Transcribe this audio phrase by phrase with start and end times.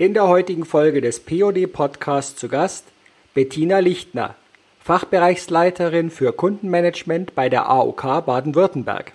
[0.00, 2.86] In der heutigen Folge des POD Podcasts zu Gast
[3.34, 4.34] Bettina Lichtner,
[4.82, 9.12] Fachbereichsleiterin für Kundenmanagement bei der AOK Baden-Württemberg.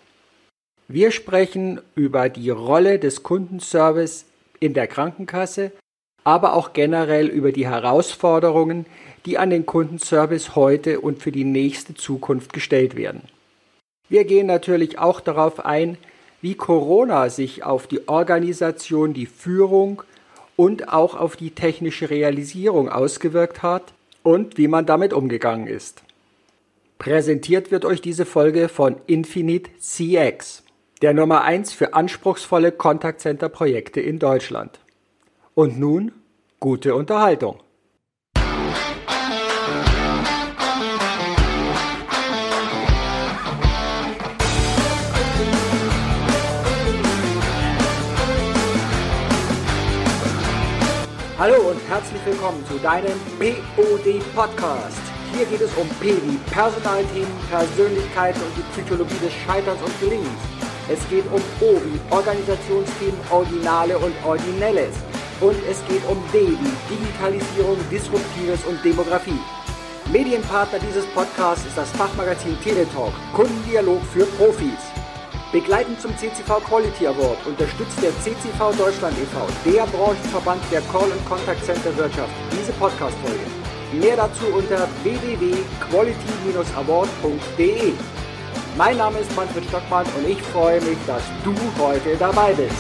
[0.88, 4.26] Wir sprechen über die Rolle des Kundenservice
[4.60, 5.72] in der Krankenkasse,
[6.24, 8.86] aber auch generell über die Herausforderungen,
[9.26, 13.24] die an den Kundenservice heute und für die nächste Zukunft gestellt werden.
[14.08, 15.98] Wir gehen natürlich auch darauf ein,
[16.44, 20.04] wie Corona sich auf die Organisation, die Führung
[20.56, 26.04] und auch auf die technische Realisierung ausgewirkt hat und wie man damit umgegangen ist.
[26.98, 30.64] Präsentiert wird euch diese Folge von Infinite CX,
[31.02, 34.80] der Nummer 1 für anspruchsvolle Kontaktcenter-Projekte in Deutschland.
[35.54, 36.14] Und nun
[36.60, 37.60] gute Unterhaltung.
[51.38, 55.02] Hallo und herzlich willkommen zu deinem POD Podcast.
[55.34, 60.40] Hier geht es um P wie Personalthemen, Persönlichkeiten und die Psychologie des Scheiterns und Gelingens.
[60.88, 64.96] Es geht um O wie Organisationsthemen, Originale und Originelles.
[65.42, 69.42] Und es geht um D wie Digitalisierung, Disruptives und Demografie.
[70.14, 74.95] Medienpartner dieses Podcasts ist das Fachmagazin Teletalk, Kundendialog für Profis.
[75.52, 81.24] Begleitend zum CCV Quality Award unterstützt der CCV Deutschland e.V., der Branchenverband der Call- und
[81.30, 83.46] Contact Center Wirtschaft, diese Podcast-Folge.
[83.94, 87.94] Mehr dazu unter www.quality-award.de.
[88.76, 92.74] Mein Name ist Manfred Stockmann und ich freue mich, dass du heute dabei bist.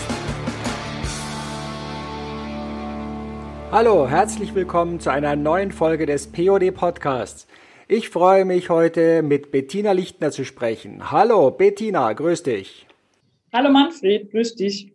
[3.72, 7.46] Hallo, herzlich willkommen zu einer neuen Folge des POD Podcasts.
[7.88, 11.11] Ich freue mich heute mit Bettina Lichtner zu sprechen.
[11.11, 12.88] Hallo Bettina, grüß dich.
[13.53, 14.91] Hallo Manfred, grüß dich.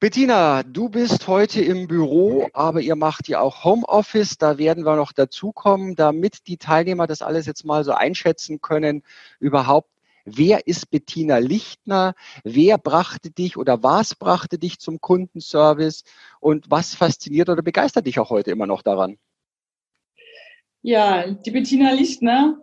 [0.00, 4.38] Bettina, du bist heute im Büro, aber ihr macht ja auch Homeoffice.
[4.38, 9.02] Da werden wir noch dazukommen, damit die Teilnehmer das alles jetzt mal so einschätzen können.
[9.38, 9.90] Überhaupt,
[10.24, 12.14] wer ist Bettina Lichtner?
[12.42, 16.04] Wer brachte dich oder was brachte dich zum Kundenservice?
[16.40, 19.18] Und was fasziniert oder begeistert dich auch heute immer noch daran?
[20.88, 22.58] Ja, die Bettina Lichtner,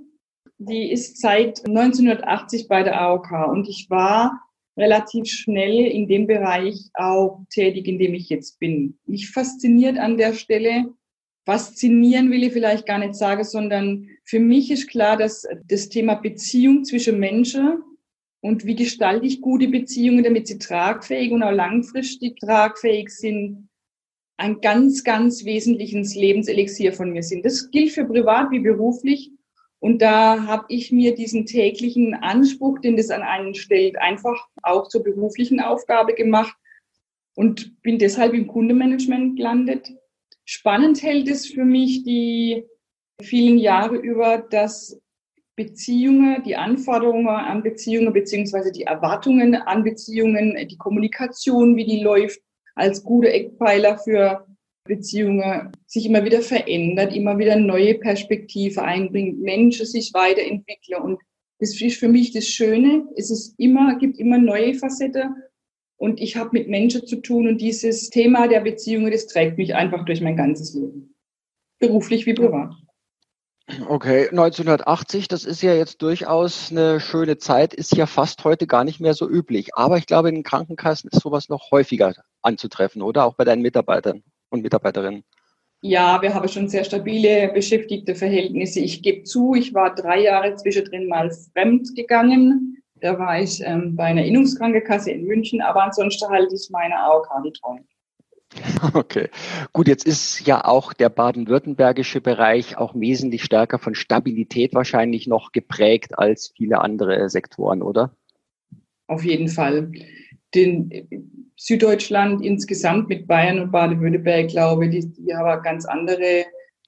[0.58, 4.41] die ist seit 1980 bei der AOK und ich war
[4.75, 8.97] relativ schnell in dem Bereich auch tätig, in dem ich jetzt bin.
[9.06, 10.85] Mich fasziniert an der Stelle,
[11.46, 16.16] faszinieren will ich vielleicht gar nicht sagen, sondern für mich ist klar, dass das Thema
[16.16, 17.84] Beziehung zwischen Menschen
[18.41, 23.69] und wie gestalte ich gute Beziehungen, damit sie tragfähig und auch langfristig tragfähig sind,
[24.38, 27.46] ein ganz, ganz wesentliches Lebenselixier von mir sind.
[27.46, 29.31] Das gilt für privat wie beruflich.
[29.79, 34.88] Und da habe ich mir diesen täglichen Anspruch, den das an einen stellt, einfach auch
[34.88, 36.56] zur beruflichen Aufgabe gemacht
[37.35, 39.94] und bin deshalb im Kundenmanagement gelandet.
[40.46, 42.66] Spannend hält es für mich die
[43.22, 45.00] vielen Jahre über, dass
[45.56, 52.41] Beziehungen, die Anforderungen an Beziehungen beziehungsweise die Erwartungen an Beziehungen, die Kommunikation, wie die läuft,
[52.75, 54.46] als gute Eckpfeiler für
[54.86, 61.02] Beziehungen sich immer wieder verändert, immer wieder neue Perspektive einbringt, Menschen sich weiterentwickeln.
[61.02, 61.19] Und
[61.59, 63.08] das ist für mich das Schöne.
[63.16, 65.35] Es ist immer, gibt immer neue Facetten.
[65.97, 69.74] Und ich habe mit Menschen zu tun und dieses Thema der Beziehungen, das trägt mich
[69.74, 71.16] einfach durch mein ganzes Leben.
[71.80, 72.74] Beruflich wie privat.
[73.68, 78.84] Okay, 1980, das ist ja jetzt durchaus eine schöne Zeit, ist ja fast heute gar
[78.84, 79.76] nicht mehr so üblich.
[79.76, 83.26] Aber ich glaube, in den Krankenkassen ist sowas noch häufiger anzutreffen, oder?
[83.26, 85.24] Auch bei deinen Mitarbeitern und Mitarbeiterinnen.
[85.81, 88.80] Ja, wir haben schon sehr stabile beschäftigte Verhältnisse.
[88.81, 92.78] Ich gebe zu, ich war drei Jahre zwischendrin mal fremd gegangen.
[93.02, 97.30] Da war ich ähm, bei einer Innungskrankenkasse in München, aber ansonsten halte ich meine AOK
[97.44, 97.78] die treu.
[98.93, 99.29] Okay,
[99.73, 105.51] gut, jetzt ist ja auch der baden-württembergische Bereich auch wesentlich stärker von Stabilität wahrscheinlich noch
[105.51, 108.16] geprägt als viele andere Sektoren, oder?
[109.07, 109.91] Auf jeden Fall.
[110.53, 111.07] Den
[111.57, 116.46] Süddeutschland insgesamt mit Bayern und Baden-Württemberg, glaube ich, die, die haben eine ganz andere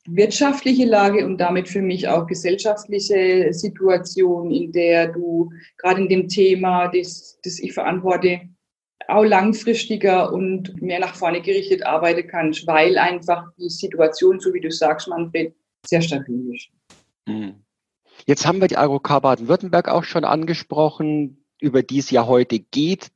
[0.07, 6.27] wirtschaftliche Lage und damit für mich auch gesellschaftliche Situation, in der du gerade in dem
[6.29, 8.41] Thema, das, das ich verantworte,
[9.07, 14.61] auch langfristiger und mehr nach vorne gerichtet arbeiten kannst, weil einfach die Situation, so wie
[14.61, 15.55] du sagst, Manfred,
[15.85, 16.67] sehr stabil ist.
[17.25, 17.63] Mhm.
[18.25, 23.11] Jetzt haben wir die AOK Baden-Württemberg auch schon angesprochen, über die es ja heute geht.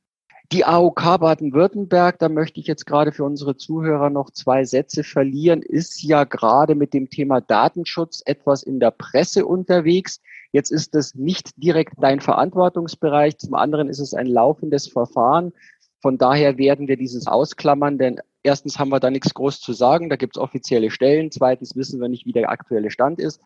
[0.51, 5.61] Die AOK Baden-Württemberg, da möchte ich jetzt gerade für unsere Zuhörer noch zwei Sätze verlieren,
[5.61, 10.19] ist ja gerade mit dem Thema Datenschutz etwas in der Presse unterwegs.
[10.51, 13.37] Jetzt ist es nicht direkt dein Verantwortungsbereich.
[13.37, 15.53] Zum anderen ist es ein laufendes Verfahren.
[16.01, 20.09] Von daher werden wir dieses ausklammern, denn erstens haben wir da nichts groß zu sagen,
[20.09, 21.31] da gibt es offizielle Stellen.
[21.31, 23.41] Zweitens wissen wir nicht, wie der aktuelle Stand ist.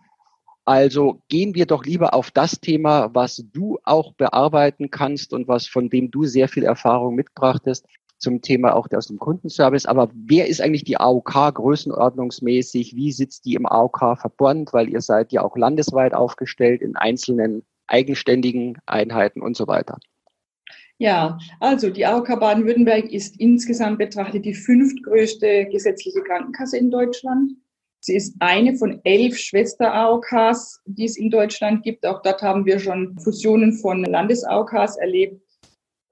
[0.64, 5.68] Also gehen wir doch lieber auf das Thema, was du auch bearbeiten kannst und was
[5.68, 7.86] von dem du sehr viel Erfahrung mitbrachtest
[8.18, 9.86] zum Thema auch aus dem Kundenservice.
[9.86, 12.96] Aber wer ist eigentlich die AOK größenordnungsmäßig?
[12.96, 14.74] Wie sitzt die im AOK-Verbund?
[14.74, 20.00] Weil ihr seid ja auch landesweit aufgestellt in einzelnen eigenständigen Einheiten und so weiter.
[20.98, 27.52] Ja, also die AOK Baden-Württemberg ist insgesamt betrachtet die fünftgrößte gesetzliche Krankenkasse in Deutschland.
[28.00, 32.06] Sie ist eine von elf Schwester-AOKs, die es in Deutschland gibt.
[32.06, 35.42] Auch dort haben wir schon Fusionen von Landes-AOKs erlebt.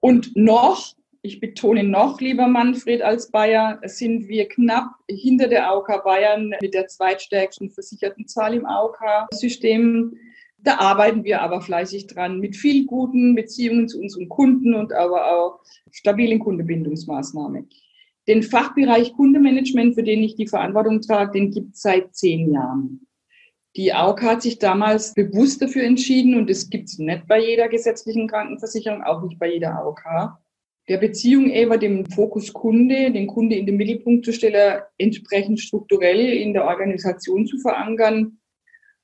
[0.00, 6.04] Und noch, ich betone noch, lieber Manfred, als Bayer sind wir knapp hinter der AOK
[6.04, 10.14] Bayern mit der zweitstärksten versicherten Zahl im AOK-System.
[10.64, 15.30] Da arbeiten wir aber fleißig dran mit viel guten Beziehungen zu unseren Kunden und aber
[15.30, 17.68] auch stabilen Kundebindungsmaßnahmen.
[18.26, 23.06] Den Fachbereich Kundemanagement, für den ich die Verantwortung trage, den gibt es seit zehn Jahren.
[23.76, 27.68] Die AOK hat sich damals bewusst dafür entschieden und das gibt es nicht bei jeder
[27.68, 30.38] gesetzlichen Krankenversicherung, auch nicht bei jeder AOK,
[30.88, 36.32] der Beziehung eher dem Fokus Kunde, den Kunde in den Mittelpunkt zu stellen, entsprechend strukturell
[36.38, 38.38] in der Organisation zu verankern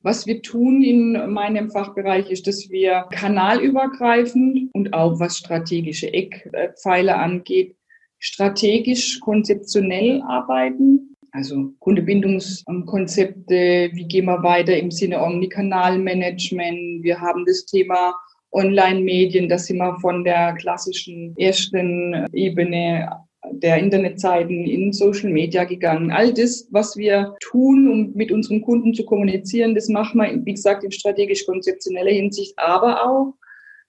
[0.02, 7.19] was wir tun in meinem Fachbereich ist, dass wir kanalübergreifend und auch was strategische Eckpfeiler
[7.19, 7.76] angeht,
[8.19, 11.17] strategisch konzeptionell arbeiten.
[11.32, 17.03] Also Kundebindungskonzepte, wie gehen wir weiter im Sinne Omnikanalmanagement.
[17.03, 18.14] Wir haben das Thema
[18.53, 23.08] Online-Medien, da sind wir von der klassischen ersten Ebene
[23.52, 26.10] der Internetseiten in Social Media gegangen.
[26.10, 30.54] All das, was wir tun, um mit unseren Kunden zu kommunizieren, das machen wir, wie
[30.54, 33.34] gesagt, in strategisch-konzeptioneller Hinsicht, aber auch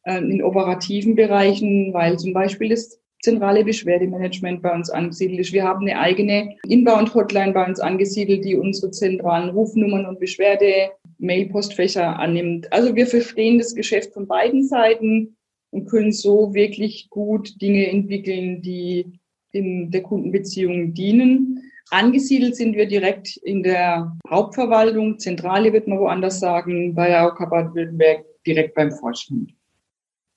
[0.03, 5.53] äh, in operativen Bereichen, weil zum Beispiel das zentrale Beschwerdemanagement bei uns angesiedelt ist.
[5.53, 12.71] Wir haben eine eigene Inbound-Hotline bei uns angesiedelt, die unsere zentralen Rufnummern und Beschwerde-Mail-Postfächer annimmt.
[12.73, 15.35] Also wir verstehen das Geschäft von beiden Seiten
[15.69, 19.19] und können so wirklich gut Dinge entwickeln, die
[19.51, 21.71] in der Kundenbeziehung dienen.
[21.89, 25.19] Angesiedelt sind wir direkt in der Hauptverwaltung.
[25.19, 29.53] Zentrale wird man woanders sagen, bei AOK Baden-Württemberg direkt beim Vorstand.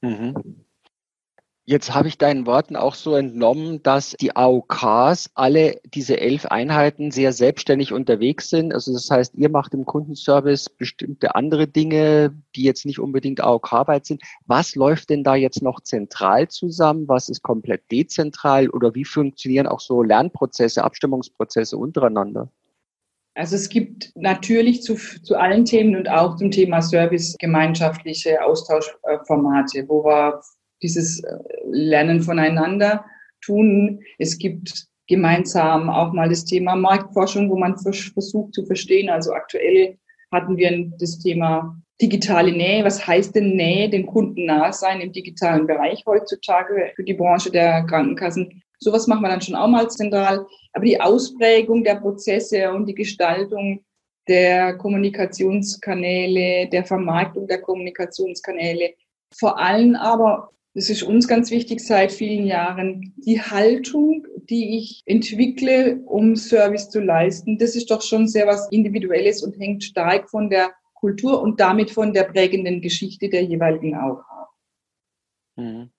[0.02, 0.63] Mhm.
[1.66, 7.11] Jetzt habe ich deinen Worten auch so entnommen, dass die AOKs alle diese elf Einheiten
[7.11, 8.75] sehr selbstständig unterwegs sind.
[8.75, 14.05] Also das heißt, ihr macht im Kundenservice bestimmte andere Dinge, die jetzt nicht unbedingt AOK-weit
[14.05, 14.20] sind.
[14.44, 17.08] Was läuft denn da jetzt noch zentral zusammen?
[17.08, 18.69] Was ist komplett dezentral?
[18.69, 22.50] Oder wie funktionieren auch so Lernprozesse, Abstimmungsprozesse untereinander?
[23.34, 29.88] Also es gibt natürlich zu, zu allen Themen und auch zum Thema Service gemeinschaftliche Austauschformate,
[29.88, 30.43] wo wir
[30.84, 33.04] dieses äh, Lernen voneinander
[33.40, 34.00] tun.
[34.19, 39.08] Es gibt gemeinsam auch mal das Thema Marktforschung, wo man versucht zu verstehen.
[39.08, 39.98] Also aktuell
[40.31, 42.84] hatten wir das Thema digitale Nähe.
[42.84, 47.50] Was heißt denn Nähe, dem Kunden nah sein im digitalen Bereich heutzutage für die Branche
[47.50, 48.62] der Krankenkassen?
[48.78, 50.46] Sowas machen wir dann schon auch mal zentral.
[50.72, 53.84] Aber die Ausprägung der Prozesse und die Gestaltung
[54.26, 58.94] der Kommunikationskanäle, der Vermarktung der Kommunikationskanäle,
[59.34, 65.03] vor allem aber das ist uns ganz wichtig seit vielen Jahren, die Haltung, die ich
[65.06, 70.29] entwickle, um Service zu leisten, das ist doch schon sehr was Individuelles und hängt stark
[70.29, 74.51] von der Kultur und damit von der prägenden Geschichte der jeweiligen auch ab.
[75.56, 75.91] Mhm.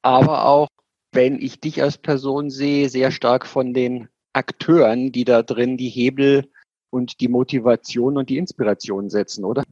[0.00, 0.68] Aber auch,
[1.12, 5.90] wenn ich dich als Person sehe, sehr stark von den Akteuren, die da drin die
[5.90, 6.48] Hebel
[6.90, 9.62] und die Motivation und die Inspiration setzen, oder?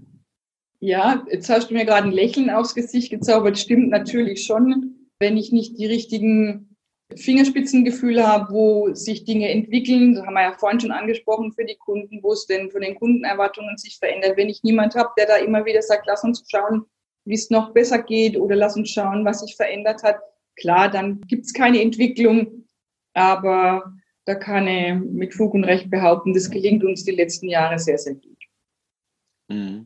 [0.81, 3.59] Ja, jetzt hast du mir gerade ein Lächeln aufs Gesicht gezaubert.
[3.59, 6.77] Stimmt natürlich schon, wenn ich nicht die richtigen
[7.17, 10.15] Fingerspitzengefühle habe, wo sich Dinge entwickeln.
[10.15, 12.95] Das haben wir ja vorhin schon angesprochen für die Kunden, wo es denn von den
[12.95, 14.37] Kundenerwartungen sich verändert.
[14.37, 16.87] Wenn ich niemand habe, der da immer wieder sagt, lass uns schauen,
[17.27, 20.17] wie es noch besser geht oder lass uns schauen, was sich verändert hat.
[20.57, 22.65] Klar, dann gibt es keine Entwicklung,
[23.13, 23.93] aber
[24.25, 27.99] da kann ich mit Fug und Recht behaupten, das gelingt uns die letzten Jahre sehr,
[27.99, 28.39] sehr gut.
[29.49, 29.85] Mhm.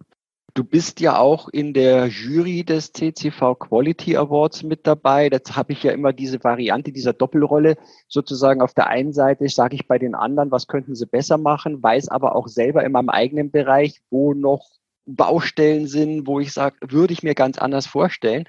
[0.57, 5.29] Du bist ja auch in der Jury des CCV Quality Awards mit dabei.
[5.29, 7.77] Jetzt habe ich ja immer diese Variante dieser Doppelrolle.
[8.07, 11.83] Sozusagen auf der einen Seite sage ich bei den anderen, was könnten sie besser machen,
[11.83, 14.65] weiß aber auch selber in meinem eigenen Bereich, wo noch
[15.07, 18.45] Baustellen sind, wo ich sage, würde ich mir ganz anders vorstellen.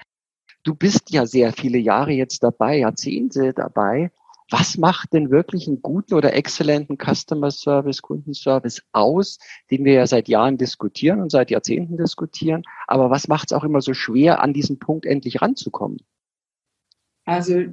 [0.62, 4.12] Du bist ja sehr viele Jahre jetzt dabei, Jahrzehnte dabei
[4.50, 9.38] was macht denn wirklich einen guten oder exzellenten Customer Service, Kundenservice aus,
[9.70, 12.62] den wir ja seit Jahren diskutieren und seit Jahrzehnten diskutieren.
[12.86, 15.98] Aber was macht es auch immer so schwer, an diesen Punkt endlich ranzukommen?
[17.24, 17.64] Also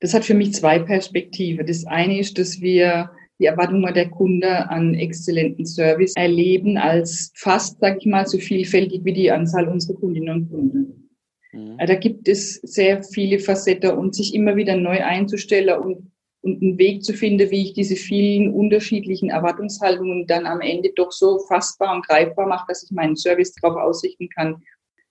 [0.00, 1.66] das hat für mich zwei Perspektiven.
[1.66, 7.78] Das eine ist, dass wir die Erwartungen der Kunde an exzellenten Service erleben als fast,
[7.80, 11.10] sag ich mal, so vielfältig wie die Anzahl unserer Kundinnen und Kunden.
[11.52, 11.78] Mhm.
[11.78, 16.10] Da gibt es sehr viele Facetten und sich immer wieder neu einzustellen und,
[16.48, 21.12] und einen Weg zu finden, wie ich diese vielen unterschiedlichen Erwartungshaltungen dann am Ende doch
[21.12, 24.62] so fassbar und greifbar mache, dass ich meinen Service darauf ausrichten kann.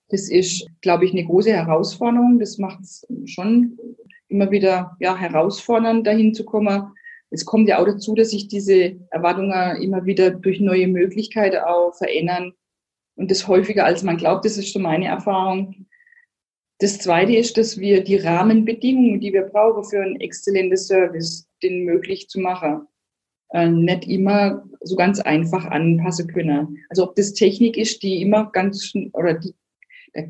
[0.10, 2.39] Das ist, glaube ich, eine große Herausforderung.
[2.39, 3.77] Das macht es schon
[4.29, 6.94] immer wieder ja, herausfordernd, dahin zu kommen.
[7.29, 11.94] Es kommt ja auch dazu, dass sich diese Erwartungen immer wieder durch neue Möglichkeiten auch
[11.94, 12.53] verändern
[13.15, 14.46] und das häufiger als man glaubt.
[14.46, 15.88] Das ist schon meine Erfahrung.
[16.79, 21.86] Das Zweite ist, dass wir die Rahmenbedingungen, die wir brauchen für ein exzellentes Service, den
[21.86, 22.88] möglich zu machen,
[23.50, 26.77] äh, nicht immer so ganz einfach anpassen können.
[26.89, 29.55] Also ob das Technik ist, die immer ganz oder die,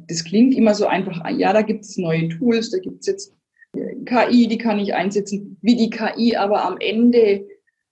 [0.07, 1.29] das klingt immer so einfach.
[1.31, 3.33] Ja, da gibt es neue Tools, da gibt es jetzt
[4.05, 5.57] KI, die kann ich einsetzen.
[5.61, 7.45] Wie die KI aber am Ende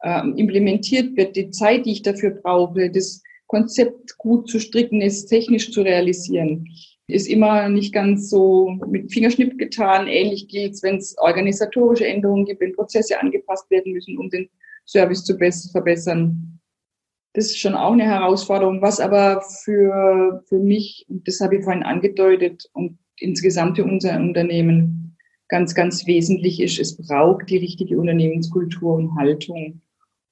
[0.03, 5.27] ähm, implementiert wird, die Zeit, die ich dafür brauche, das Konzept gut zu stricken ist,
[5.27, 6.67] technisch zu realisieren
[7.07, 10.07] ist immer nicht ganz so mit Fingerschnipp getan.
[10.07, 14.49] Ähnlich gilt es, wenn es organisatorische Änderungen gibt, wenn Prozesse angepasst werden müssen, um den
[14.85, 15.37] Service zu
[15.71, 16.59] verbessern.
[17.33, 21.83] Das ist schon auch eine Herausforderung, was aber für, für mich, das habe ich vorhin
[21.83, 28.95] angedeutet, und insgesamt für unser Unternehmen ganz, ganz wesentlich ist, es braucht die richtige Unternehmenskultur
[28.95, 29.81] und Haltung,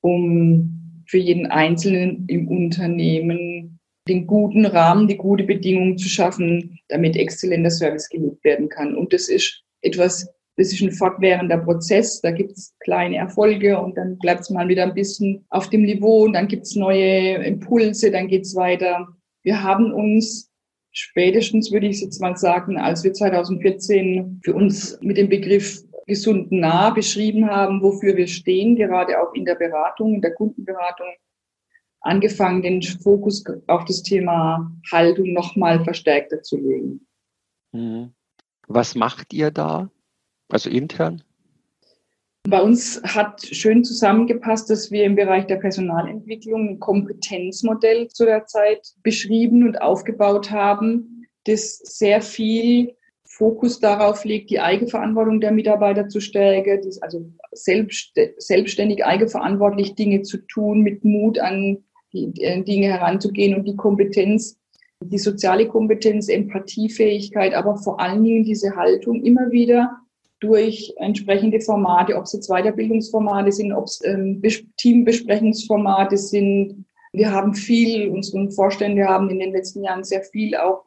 [0.01, 7.15] um für jeden Einzelnen im Unternehmen den guten Rahmen, die gute Bedingungen zu schaffen, damit
[7.15, 8.95] exzellenter Service gelebt werden kann.
[8.95, 12.21] Und das ist etwas, das ist ein fortwährender Prozess.
[12.21, 15.83] Da gibt es kleine Erfolge und dann bleibt es mal wieder ein bisschen auf dem
[15.83, 19.07] Niveau und dann gibt es neue Impulse, dann geht es weiter.
[19.43, 20.51] Wir haben uns
[20.91, 26.59] spätestens, würde ich jetzt mal sagen, als wir 2014 für uns mit dem Begriff gesunden
[26.59, 31.07] nah beschrieben haben, wofür wir stehen, gerade auch in der Beratung, in der Kundenberatung,
[32.03, 37.07] angefangen, den Fokus auf das Thema Haltung nochmal verstärkter zu legen.
[37.71, 38.13] Mhm.
[38.67, 39.89] Was macht ihr da?
[40.49, 41.23] Also intern?
[42.47, 48.45] Bei uns hat schön zusammengepasst, dass wir im Bereich der Personalentwicklung ein Kompetenzmodell zu der
[48.45, 52.95] Zeit beschrieben und aufgebaut haben, das sehr viel
[53.25, 60.81] Fokus darauf legt, die Eigenverantwortung der Mitarbeiter zu stärken, also selbstständig eigenverantwortlich Dinge zu tun,
[60.81, 61.83] mit Mut an
[62.13, 64.57] die äh, Dinge heranzugehen und die Kompetenz,
[65.01, 69.97] die soziale Kompetenz, Empathiefähigkeit, aber vor allen Dingen diese Haltung immer wieder
[70.39, 74.41] durch entsprechende Formate, ob es jetzt Weiterbildungsformate sind, ob es ähm,
[74.77, 76.85] Teambesprechungsformate sind.
[77.13, 80.83] Wir haben viel, unsere Vorstände haben in den letzten Jahren sehr viel auch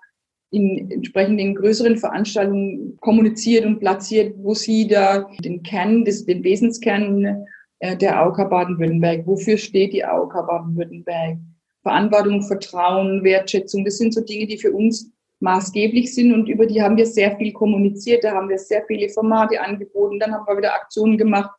[0.50, 7.46] in entsprechenden größeren Veranstaltungen kommuniziert und platziert, wo sie da den Kern, des, den Wesenskern
[7.80, 9.26] äh, der AOK Baden-Württemberg.
[9.26, 11.38] Wofür steht die AOK Baden-Württemberg?
[11.82, 16.82] Verantwortung, Vertrauen, Wertschätzung, das sind so Dinge, die für uns maßgeblich sind und über die
[16.82, 20.56] haben wir sehr viel kommuniziert, da haben wir sehr viele Formate angeboten, dann haben wir
[20.56, 21.50] wieder Aktionen gemacht,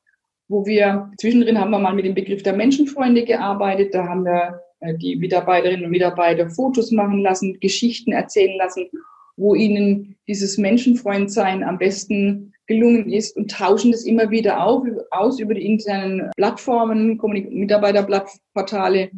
[0.49, 4.59] wo wir zwischendrin haben wir mal mit dem Begriff der Menschenfreunde gearbeitet, da haben wir
[4.81, 8.89] äh, die Mitarbeiterinnen und Mitarbeiter Fotos machen lassen, Geschichten erzählen lassen,
[9.37, 15.39] wo ihnen dieses Menschenfreundsein am besten gelungen ist und tauschen das immer wieder auf, aus
[15.39, 19.09] über die internen Plattformen, Mitarbeiterportale,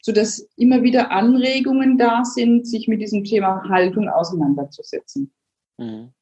[0.00, 5.32] sodass immer wieder Anregungen da sind, sich mit diesem Thema Haltung auseinanderzusetzen.
[5.78, 6.12] Mhm.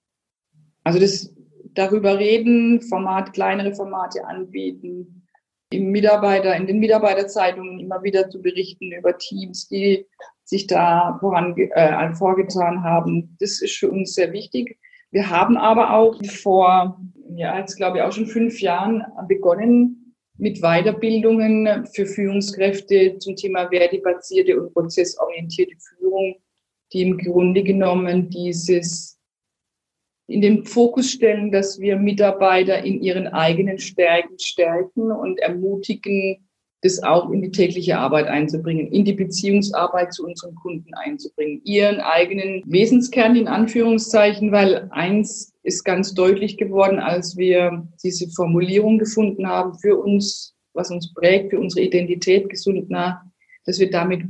[0.82, 1.34] Also das
[1.75, 5.26] darüber reden, Format, kleinere Formate anbieten,
[5.72, 10.06] im Mitarbeiter, in den Mitarbeiterzeitungen immer wieder zu berichten über Teams, die
[10.42, 13.37] sich da voran, äh, vorgetan haben.
[13.38, 14.78] Das ist für uns sehr wichtig.
[15.10, 17.00] Wir haben aber auch vor,
[17.34, 23.70] ja, jetzt glaube ich auch schon fünf Jahren begonnen mit Weiterbildungen für Führungskräfte zum Thema
[23.70, 26.36] wertebasierte und prozessorientierte Führung,
[26.92, 29.20] die im Grunde genommen dieses
[30.28, 36.48] in den Fokus stellen, dass wir Mitarbeiter in ihren eigenen Stärken stärken und ermutigen,
[36.82, 42.00] das auch in die tägliche Arbeit einzubringen, in die Beziehungsarbeit zu unseren Kunden einzubringen, ihren
[42.00, 49.46] eigenen Wesenskern in Anführungszeichen, weil eins ist ganz deutlich geworden, als wir diese Formulierung gefunden
[49.46, 53.30] haben für uns, was uns prägt, für unsere Identität gesund nah,
[53.66, 54.22] dass wir damit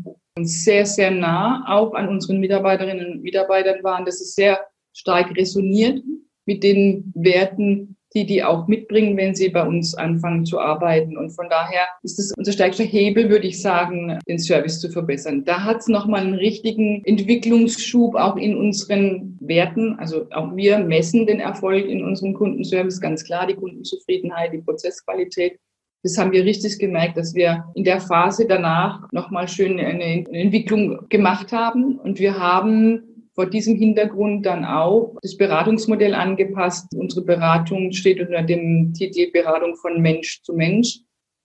[0.43, 4.61] sehr, sehr nah auch an unseren Mitarbeiterinnen und Mitarbeitern waren, dass es sehr
[4.93, 6.03] stark resoniert
[6.47, 11.17] mit den Werten, die die auch mitbringen, wenn sie bei uns anfangen zu arbeiten.
[11.17, 15.45] Und von daher ist es unser stärkster Hebel, würde ich sagen, den Service zu verbessern.
[15.45, 19.97] Da hat es nochmal einen richtigen Entwicklungsschub auch in unseren Werten.
[19.99, 25.59] Also auch wir messen den Erfolg in unserem Kundenservice ganz klar, die Kundenzufriedenheit, die Prozessqualität.
[26.03, 31.07] Das haben wir richtig gemerkt, dass wir in der Phase danach nochmal schön eine Entwicklung
[31.11, 31.99] gemacht haben.
[31.99, 33.03] Und wir haben
[33.41, 36.95] vor diesem Hintergrund dann auch das Beratungsmodell angepasst.
[36.95, 40.99] Unsere Beratung steht unter dem Titel Beratung von Mensch zu Mensch.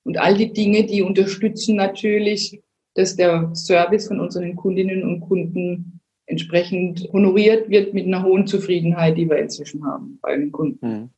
[0.03, 2.61] Und all die Dinge, die unterstützen natürlich,
[2.95, 9.17] dass der Service von unseren Kundinnen und Kunden entsprechend honoriert wird mit einer hohen Zufriedenheit,
[9.17, 11.11] die wir inzwischen haben bei den Kunden.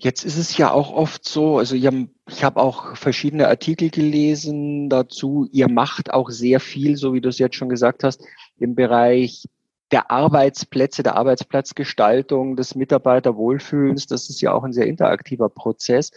[0.00, 5.48] Jetzt ist es ja auch oft so, also ich habe auch verschiedene Artikel gelesen dazu.
[5.50, 8.22] Ihr macht auch sehr viel, so wie du es jetzt schon gesagt hast,
[8.58, 9.48] im Bereich
[9.90, 14.06] der Arbeitsplätze, der Arbeitsplatzgestaltung, des Mitarbeiterwohlfühlens.
[14.06, 16.12] Das ist ja auch ein sehr interaktiver Prozess.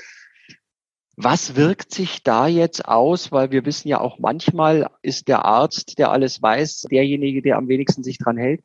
[1.15, 3.31] Was wirkt sich da jetzt aus?
[3.31, 7.67] Weil wir wissen ja auch manchmal ist der Arzt, der alles weiß, derjenige, der am
[7.67, 8.61] wenigsten sich dran hält.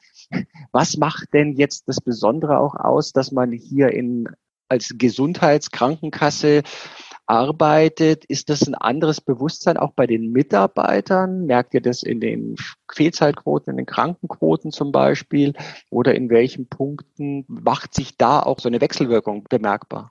[0.72, 4.28] Was macht denn jetzt das Besondere auch aus, dass man hier in
[4.68, 6.62] als Gesundheitskrankenkasse
[7.26, 11.46] arbeitet, ist das ein anderes Bewusstsein auch bei den Mitarbeitern?
[11.46, 12.56] Merkt ihr das in den
[12.92, 15.54] Fehlzeitquoten, in den Krankenquoten zum Beispiel?
[15.90, 20.10] Oder in welchen Punkten macht sich da auch so eine Wechselwirkung bemerkbar?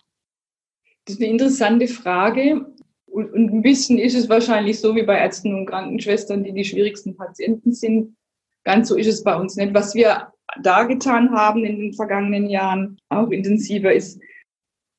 [1.06, 2.66] Das ist eine interessante Frage.
[3.06, 7.16] Und ein bisschen ist es wahrscheinlich so wie bei Ärzten und Krankenschwestern, die die schwierigsten
[7.16, 8.18] Patienten sind.
[8.66, 9.74] Ganz so ist es bei uns nicht.
[9.74, 14.20] Was wir da getan haben in den vergangenen Jahren, auch intensiver, ist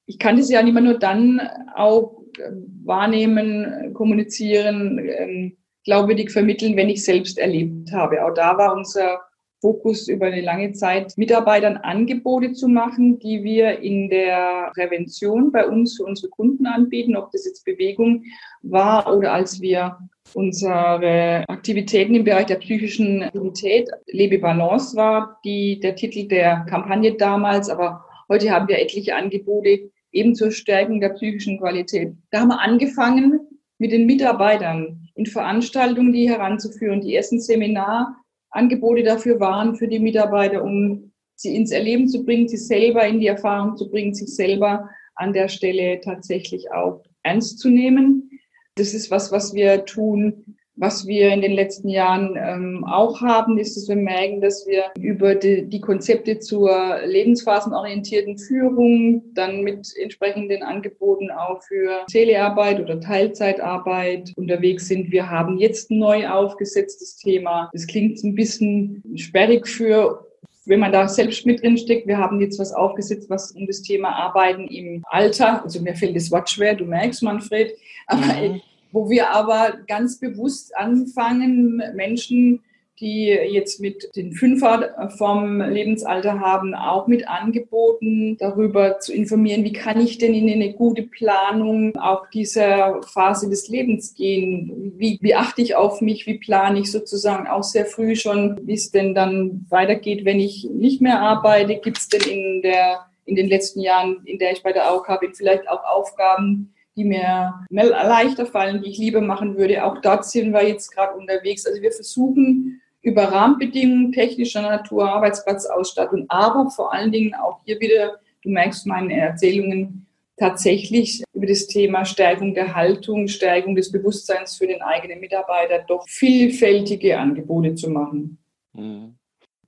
[0.07, 1.41] ich kann das ja nicht mehr nur dann
[1.75, 2.51] auch äh,
[2.85, 8.25] wahrnehmen, kommunizieren, ähm, glaubwürdig vermitteln, wenn ich selbst erlebt habe.
[8.25, 9.21] Auch da war unser
[9.61, 15.67] Fokus über eine lange Zeit, Mitarbeitern Angebote zu machen, die wir in der Prävention bei
[15.67, 18.23] uns für unsere Kunden anbieten, ob das jetzt Bewegung
[18.63, 19.97] war oder als wir
[20.35, 27.15] unsere Aktivitäten im Bereich der psychischen Aktivität, Lebe Balance war die, der Titel der Kampagne
[27.15, 32.15] damals, aber heute haben wir etliche Angebote, eben zur Stärkung der psychischen Qualität.
[32.31, 33.41] Da haben wir angefangen
[33.79, 37.01] mit den Mitarbeitern in Veranstaltungen, die heranzuführen.
[37.01, 42.57] Die ersten Seminarangebote dafür waren für die Mitarbeiter, um sie ins Erleben zu bringen, sie
[42.57, 47.69] selber in die Erfahrung zu bringen, sich selber an der Stelle tatsächlich auch ernst zu
[47.69, 48.31] nehmen.
[48.77, 53.59] Das ist was, was wir tun was wir in den letzten Jahren ähm, auch haben,
[53.59, 59.89] ist, dass wir merken, dass wir über die, die Konzepte zur lebensphasenorientierten Führung dann mit
[60.01, 65.11] entsprechenden Angeboten auch für Telearbeit oder Teilzeitarbeit unterwegs sind.
[65.11, 67.71] Wir haben jetzt ein neu aufgesetztes Thema.
[67.73, 70.23] Das klingt ein bisschen sperrig für
[70.69, 73.83] wenn man da selbst mit drin steckt, wir haben jetzt was aufgesetzt, was um das
[73.83, 77.77] Thema Arbeiten im Alter, also mir fällt das Wort schwer, du merkst, Manfred,
[78.09, 78.61] aber mhm
[78.93, 82.61] wo wir aber ganz bewusst anfangen, Menschen,
[83.01, 89.73] die jetzt mit den Fünfer vom Lebensalter haben, auch mit Angeboten darüber zu informieren, wie
[89.73, 94.95] kann ich denn in eine gute Planung auch dieser Phase des Lebens gehen?
[94.97, 96.27] Wie, wie achte ich auf mich?
[96.27, 100.67] Wie plane ich sozusagen auch sehr früh schon, wie es denn dann weitergeht, wenn ich
[100.73, 101.77] nicht mehr arbeite?
[101.77, 105.19] Gibt es denn in der in den letzten Jahren, in der ich bei der AOK
[105.21, 109.85] bin, vielleicht auch Aufgaben, die mir leichter fallen, die ich lieber machen würde.
[109.85, 111.67] Auch dort sind wir jetzt gerade unterwegs.
[111.67, 118.19] Also wir versuchen über Rahmenbedingungen technischer Natur, Arbeitsplatzausstattung, aber vor allen Dingen auch hier wieder,
[118.43, 120.07] du merkst meine Erzählungen,
[120.37, 126.07] tatsächlich über das Thema Stärkung der Haltung, Stärkung des Bewusstseins für den eigenen Mitarbeiter doch
[126.09, 128.39] vielfältige Angebote zu machen.
[128.73, 129.15] Mhm.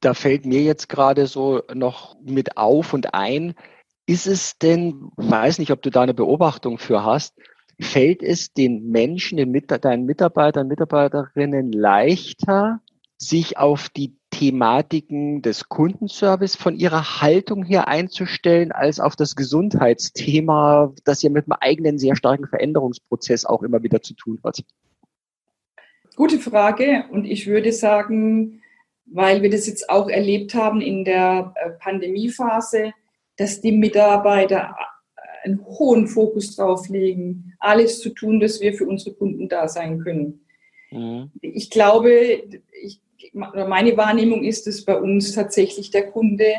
[0.01, 3.55] Da fällt mir jetzt gerade so noch mit auf und ein,
[4.09, 7.35] ist es denn, weiß nicht, ob du da eine Beobachtung für hast,
[7.79, 12.81] fällt es den Menschen, den Mit deinen Mitarbeitern, Mitarbeiterinnen leichter,
[13.18, 20.94] sich auf die Thematiken des Kundenservice von ihrer Haltung her einzustellen, als auf das Gesundheitsthema,
[21.05, 24.64] das ja mit einem eigenen sehr starken Veränderungsprozess auch immer wieder zu tun hat?
[26.16, 27.05] Gute Frage.
[27.11, 28.62] Und ich würde sagen,
[29.05, 32.94] weil wir das jetzt auch erlebt haben in der äh, Pandemiephase,
[33.38, 34.77] dass die Mitarbeiter
[35.42, 40.01] einen hohen Fokus drauf legen, alles zu tun, dass wir für unsere Kunden da sein
[40.01, 40.44] können.
[40.90, 41.31] Mhm.
[41.40, 42.42] Ich glaube,
[42.83, 43.01] ich,
[43.33, 46.55] meine Wahrnehmung ist, dass bei uns tatsächlich der Kunde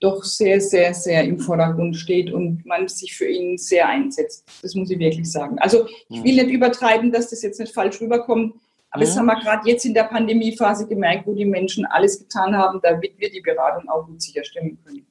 [0.00, 4.44] doch sehr, sehr, sehr im Vordergrund steht und man sich für ihn sehr einsetzt.
[4.60, 5.58] Das muss ich wirklich sagen.
[5.58, 8.54] Also ich will nicht übertreiben, dass das jetzt nicht falsch rüberkommt,
[8.90, 9.06] aber mhm.
[9.06, 12.80] das haben wir gerade jetzt in der Pandemiephase gemerkt, wo die Menschen alles getan haben,
[12.82, 15.06] damit wir die Beratung auch gut sicherstellen können.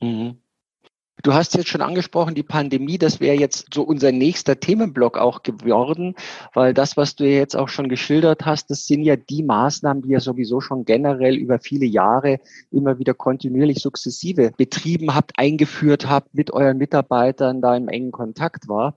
[0.00, 0.38] Mhm.
[1.26, 5.42] Du hast jetzt schon angesprochen, die Pandemie, das wäre jetzt so unser nächster Themenblock auch
[5.42, 6.14] geworden,
[6.54, 10.10] weil das, was du jetzt auch schon geschildert hast, das sind ja die Maßnahmen, die
[10.10, 12.38] ihr sowieso schon generell über viele Jahre
[12.70, 18.68] immer wieder kontinuierlich sukzessive betrieben habt, eingeführt habt, mit euren Mitarbeitern da im engen Kontakt
[18.68, 18.96] war.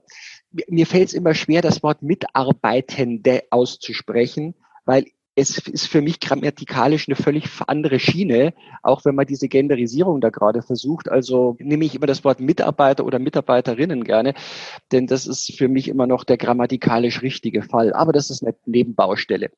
[0.68, 7.08] Mir fällt es immer schwer, das Wort Mitarbeitende auszusprechen, weil es ist für mich grammatikalisch
[7.08, 11.08] eine völlig andere Schiene, auch wenn man diese Genderisierung da gerade versucht.
[11.08, 14.34] Also nehme ich immer das Wort Mitarbeiter oder Mitarbeiterinnen gerne,
[14.92, 17.92] denn das ist für mich immer noch der grammatikalisch richtige Fall.
[17.92, 19.50] Aber das ist eine Nebenbaustelle.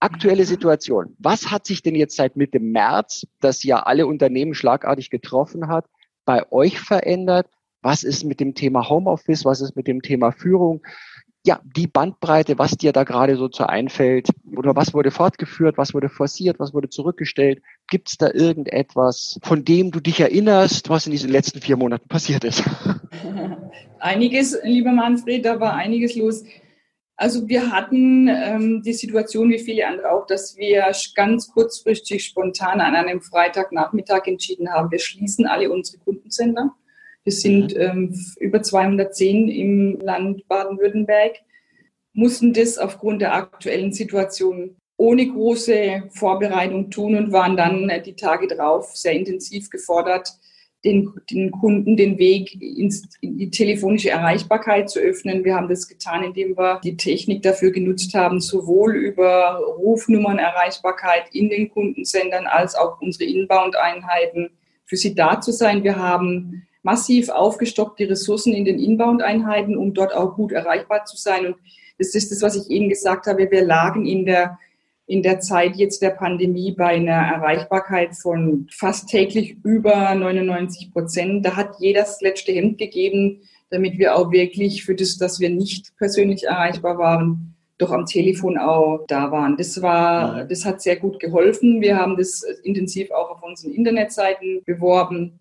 [0.00, 1.16] Aktuelle Situation.
[1.18, 5.86] Was hat sich denn jetzt seit Mitte März, das ja alle Unternehmen schlagartig getroffen hat,
[6.24, 7.48] bei euch verändert?
[7.82, 9.44] Was ist mit dem Thema Homeoffice?
[9.44, 10.82] Was ist mit dem Thema Führung?
[11.48, 15.94] Ja, die Bandbreite, was dir da gerade so zu einfällt, oder was wurde fortgeführt, was
[15.94, 17.62] wurde forciert, was wurde zurückgestellt?
[17.88, 22.06] Gibt es da irgendetwas, von dem du dich erinnerst, was in diesen letzten vier Monaten
[22.06, 22.62] passiert ist?
[23.98, 26.44] Einiges, lieber Manfred, da war einiges los.
[27.16, 32.82] Also wir hatten ähm, die Situation, wie viele andere auch, dass wir ganz kurzfristig spontan
[32.82, 36.74] an einem Freitagnachmittag entschieden haben, wir schließen alle unsere Kundencenter
[37.28, 37.80] wir sind mhm.
[37.80, 41.32] ähm, über 210 im Land Baden-Württemberg,
[42.14, 48.16] mussten das aufgrund der aktuellen Situation ohne große Vorbereitung tun und waren dann äh, die
[48.16, 50.30] Tage drauf sehr intensiv gefordert,
[50.86, 55.44] den, den Kunden den Weg ins, in die telefonische Erreichbarkeit zu öffnen.
[55.44, 61.50] Wir haben das getan, indem wir die Technik dafür genutzt haben, sowohl über Rufnummernerreichbarkeit in
[61.50, 64.48] den Kundensendern als auch unsere Inbound-Einheiten
[64.86, 65.84] für sie da zu sein.
[65.84, 71.16] Wir haben massiv aufgestockt, die Ressourcen in den Inbound-Einheiten, um dort auch gut erreichbar zu
[71.16, 71.46] sein.
[71.46, 71.56] Und
[71.98, 73.50] das ist das, was ich eben gesagt habe.
[73.50, 74.58] Wir lagen in der,
[75.06, 81.44] in der Zeit jetzt der Pandemie bei einer Erreichbarkeit von fast täglich über 99 Prozent.
[81.44, 85.50] Da hat jeder das letzte Hemd gegeben, damit wir auch wirklich für das, dass wir
[85.50, 89.56] nicht persönlich erreichbar waren, doch am Telefon auch da waren.
[89.56, 91.80] Das war, das hat sehr gut geholfen.
[91.80, 95.38] Wir haben das intensiv auch auf unseren Internetseiten beworben.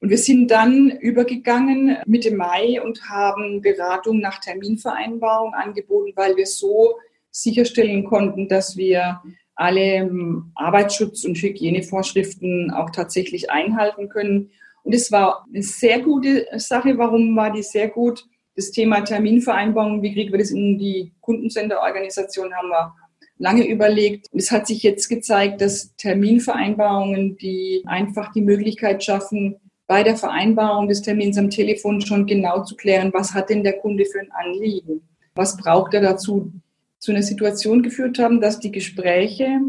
[0.00, 6.46] Und wir sind dann übergegangen Mitte Mai und haben Beratung nach Terminvereinbarung angeboten, weil wir
[6.46, 6.96] so
[7.30, 9.20] sicherstellen konnten, dass wir
[9.54, 14.50] alle ähm, Arbeitsschutz- und Hygienevorschriften auch tatsächlich einhalten können.
[14.84, 16.96] Und es war eine sehr gute Sache.
[16.96, 18.24] Warum war die sehr gut?
[18.54, 22.94] Das Thema Terminvereinbarung, wie kriegen wir das in die Kundencenterorganisation, haben wir
[23.36, 24.26] lange überlegt.
[24.32, 29.56] Es hat sich jetzt gezeigt, dass Terminvereinbarungen, die einfach die Möglichkeit schaffen,
[29.88, 33.78] bei der Vereinbarung des Termins am Telefon schon genau zu klären, was hat denn der
[33.78, 35.00] Kunde für ein Anliegen?
[35.34, 36.52] Was braucht er dazu?
[36.98, 39.60] Zu einer Situation geführt haben, dass die Gespräche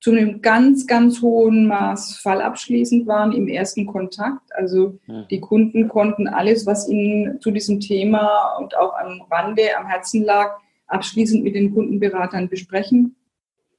[0.00, 4.54] zu einem ganz, ganz hohen Maß fallabschließend waren im ersten Kontakt.
[4.54, 4.98] Also
[5.30, 10.24] die Kunden konnten alles, was ihnen zu diesem Thema und auch am Rande, am Herzen
[10.24, 13.16] lag, abschließend mit den Kundenberatern besprechen.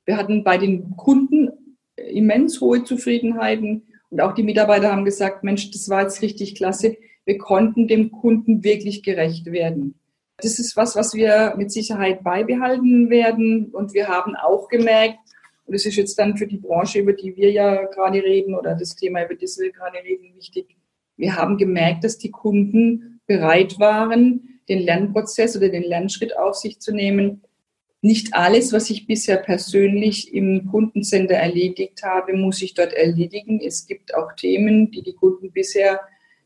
[0.06, 1.52] Wir hatten bei den Kunden
[1.96, 3.84] immens hohe Zufriedenheiten
[4.16, 6.96] und auch die Mitarbeiter haben gesagt, Mensch, das war jetzt richtig klasse.
[7.26, 10.00] Wir konnten dem Kunden wirklich gerecht werden.
[10.38, 13.72] Das ist was, was wir mit Sicherheit beibehalten werden.
[13.74, 15.18] Und wir haben auch gemerkt,
[15.66, 18.74] und das ist jetzt dann für die Branche, über die wir ja gerade reden, oder
[18.76, 20.78] das Thema, über das wir gerade reden, wichtig.
[21.18, 26.80] Wir haben gemerkt, dass die Kunden bereit waren, den Lernprozess oder den Lernschritt auf sich
[26.80, 27.42] zu nehmen,
[28.06, 33.60] nicht alles, was ich bisher persönlich im Kundencenter erledigt habe, muss ich dort erledigen.
[33.60, 36.02] Es gibt auch Themen, die die Kunden bisher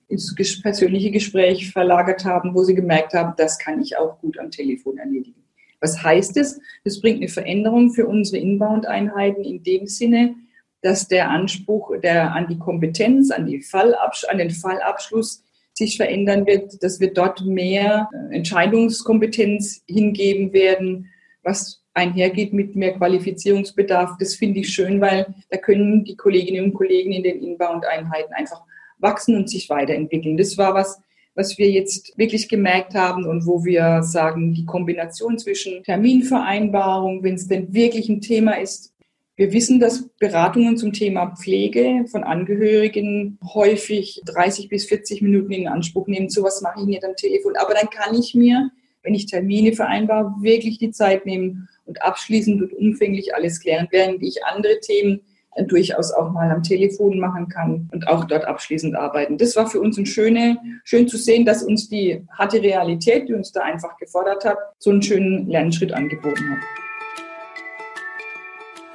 [0.08, 4.52] ins persönliche Gespräch verlagert haben, wo sie gemerkt haben, das kann ich auch gut am
[4.52, 5.44] Telefon erledigen.
[5.82, 6.62] Was heißt es?
[6.86, 10.36] Das bringt eine Veränderung für unsere Inbound-Einheiten in dem Sinne,
[10.82, 15.44] dass der Anspruch der, an die Kompetenz, an, die an den Fallabschluss
[15.74, 21.10] sich verändern wird, dass wir dort mehr äh, Entscheidungskompetenz hingeben werden,
[21.50, 24.12] was einhergeht mit mehr Qualifizierungsbedarf.
[24.20, 28.62] Das finde ich schön, weil da können die Kolleginnen und Kollegen in den Inbound-Einheiten einfach
[29.00, 30.38] wachsen und sich weiterentwickeln.
[30.38, 31.02] Das war was,
[31.36, 37.36] was wir jetzt wirklich gemerkt haben und wo wir sagen, die Kombination zwischen Terminvereinbarung, wenn
[37.36, 38.94] es denn wirklich ein Thema ist.
[39.36, 45.68] Wir wissen, dass Beratungen zum Thema Pflege von Angehörigen häufig 30 bis 40 Minuten in
[45.70, 46.30] Anspruch nehmen.
[46.30, 47.56] So was mache ich nicht am Telefon.
[47.56, 48.70] Aber dann kann ich mir
[49.04, 54.22] wenn ich Termine vereinbare, wirklich die Zeit nehmen und abschließend und umfänglich alles klären, während
[54.22, 55.22] ich andere Themen
[55.68, 59.38] durchaus auch mal am Telefon machen kann und auch dort abschließend arbeiten.
[59.38, 63.34] Das war für uns ein schöne, schön zu sehen, dass uns die harte Realität, die
[63.34, 66.89] uns da einfach gefordert hat, so einen schönen Lernschritt angeboten hat.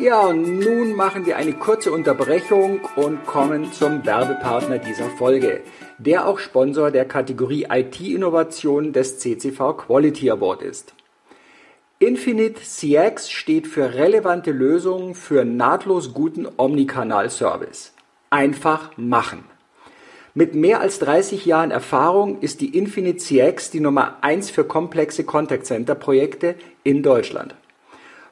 [0.00, 5.61] Ja, und nun machen wir eine kurze Unterbrechung und kommen zum Werbepartner dieser Folge,
[5.98, 10.94] der auch Sponsor der Kategorie IT-Innovation des CCV Quality Award ist.
[12.00, 17.92] Infinite CX steht für relevante Lösungen für nahtlos guten Omnikanal-Service.
[18.30, 19.44] Einfach machen.
[20.35, 25.22] Mit mehr als 30 Jahren Erfahrung ist die Infinite CX die Nummer 1 für komplexe
[25.22, 27.54] Contact Center Projekte in Deutschland.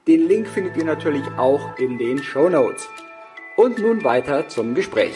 [0.08, 2.88] Den Link findet ihr natürlich auch in den Show Notes.
[3.58, 5.16] Und nun weiter zum Gespräch.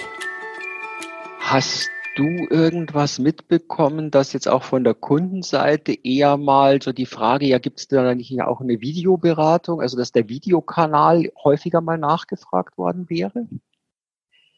[1.39, 7.45] Hast du irgendwas mitbekommen, dass jetzt auch von der Kundenseite eher mal so die Frage,
[7.45, 12.77] ja, gibt es da nicht auch eine Videoberatung, also dass der Videokanal häufiger mal nachgefragt
[12.77, 13.47] worden wäre?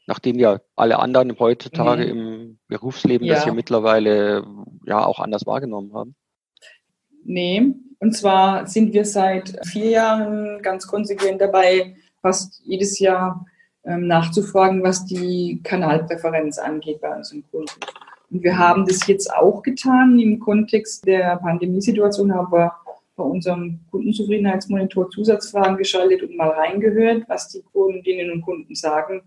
[0.07, 2.19] Nachdem ja alle anderen heutzutage mhm.
[2.19, 3.35] im Berufsleben ja.
[3.35, 4.45] das ja mittlerweile
[4.85, 6.15] ja auch anders wahrgenommen haben.
[7.23, 13.45] Nee, und zwar sind wir seit vier Jahren ganz konsequent dabei, fast jedes Jahr
[13.97, 17.71] nachzufragen, was die Kanalpräferenz angeht bei unseren Kunden.
[18.31, 20.19] Und wir haben das jetzt auch getan.
[20.19, 22.73] Im Kontext der Pandemiesituation haben wir
[23.15, 29.21] bei unserem Kundenzufriedenheitsmonitor Zusatzfragen geschaltet und mal reingehört, was die Kundinnen und Kunden sagen.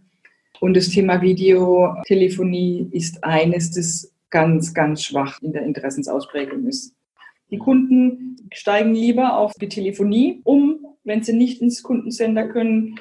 [0.60, 6.94] Und das Thema Videotelefonie ist eines, das ganz, ganz schwach in der Interessensausprägung ist.
[7.50, 12.98] Die Kunden steigen lieber auf die Telefonie um, wenn sie nicht ins Kundensender können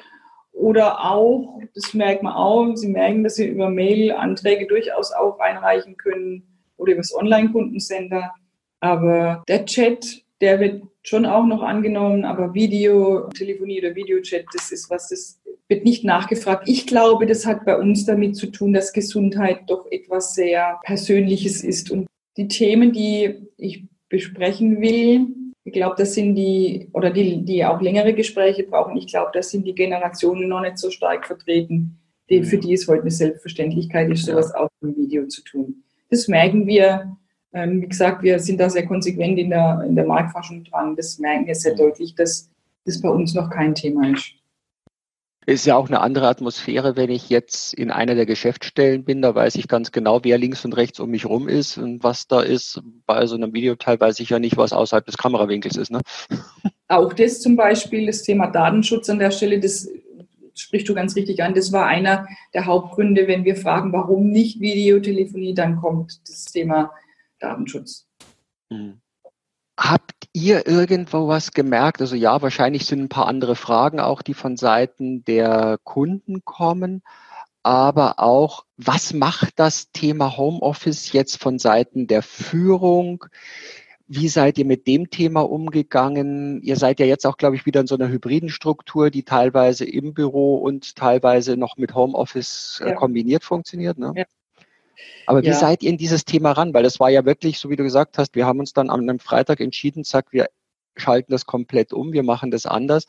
[0.52, 5.38] oder auch, das merkt man auch, Sie merken, dass Sie über Mail Anträge durchaus auch
[5.38, 6.44] einreichen können
[6.76, 8.32] oder über das Online-Kundencenter.
[8.80, 14.70] Aber der Chat, der wird schon auch noch angenommen, aber Video, Telefonie oder Videochat, das
[14.70, 16.68] ist was, das wird nicht nachgefragt.
[16.68, 21.64] Ich glaube, das hat bei uns damit zu tun, dass Gesundheit doch etwas sehr Persönliches
[21.64, 21.90] ist.
[21.90, 25.28] Und die Themen, die ich besprechen will,
[25.64, 29.50] ich glaube, das sind die, oder die, die auch längere Gespräche brauchen, ich glaube, das
[29.50, 31.98] sind die Generationen noch nicht so stark vertreten,
[32.28, 34.60] die, für die es heute eine Selbstverständlichkeit ist, sowas ja.
[34.60, 35.82] auch im Video zu tun.
[36.10, 37.16] Das merken wir.
[37.54, 40.96] Ähm, wie gesagt, wir sind da sehr konsequent in der, in der Marktforschung dran.
[40.96, 42.50] Das merken wir sehr deutlich, dass
[42.86, 44.32] das bei uns noch kein Thema ist.
[45.44, 49.22] Ist ja auch eine andere Atmosphäre, wenn ich jetzt in einer der Geschäftsstellen bin.
[49.22, 52.28] Da weiß ich ganz genau, wer links und rechts um mich rum ist und was
[52.28, 52.80] da ist.
[53.06, 55.90] Bei so einem Videoteil weiß ich ja nicht, was außerhalb des Kamerawinkels ist.
[55.90, 56.00] Ne?
[56.88, 59.88] Auch das zum Beispiel, das Thema Datenschutz an der Stelle, das
[60.54, 61.54] sprichst du ganz richtig an.
[61.54, 66.92] Das war einer der Hauptgründe, wenn wir fragen, warum nicht Videotelefonie, dann kommt das Thema
[67.40, 68.06] Datenschutz.
[68.70, 69.00] Mhm.
[69.78, 72.00] Habt ihr irgendwo was gemerkt?
[72.00, 77.02] Also ja, wahrscheinlich sind ein paar andere Fragen auch, die von Seiten der Kunden kommen.
[77.62, 83.24] Aber auch, was macht das Thema Homeoffice jetzt von Seiten der Führung?
[84.08, 86.60] Wie seid ihr mit dem Thema umgegangen?
[86.62, 89.84] Ihr seid ja jetzt auch, glaube ich, wieder in so einer hybriden Struktur, die teilweise
[89.84, 92.94] im Büro und teilweise noch mit Homeoffice äh, ja.
[92.94, 93.96] kombiniert funktioniert.
[93.96, 94.12] Ne?
[94.16, 94.24] Ja.
[95.26, 95.54] Aber wie ja.
[95.54, 96.74] seid ihr in dieses Thema ran?
[96.74, 99.00] Weil das war ja wirklich, so wie du gesagt hast, wir haben uns dann an
[99.00, 100.48] einem Freitag entschieden, zack, wir
[100.96, 103.06] schalten das komplett um, wir machen das anders.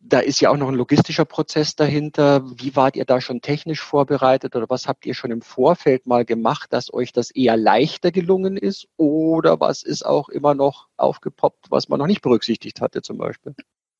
[0.00, 2.42] Da ist ja auch noch ein logistischer Prozess dahinter.
[2.56, 6.24] Wie wart ihr da schon technisch vorbereitet oder was habt ihr schon im Vorfeld mal
[6.24, 8.86] gemacht, dass euch das eher leichter gelungen ist?
[8.96, 13.54] Oder was ist auch immer noch aufgepoppt, was man noch nicht berücksichtigt hatte zum Beispiel?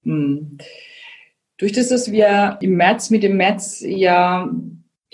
[0.04, 0.58] Hm.
[1.58, 4.48] Durch das, dass wir im März, mit dem März ja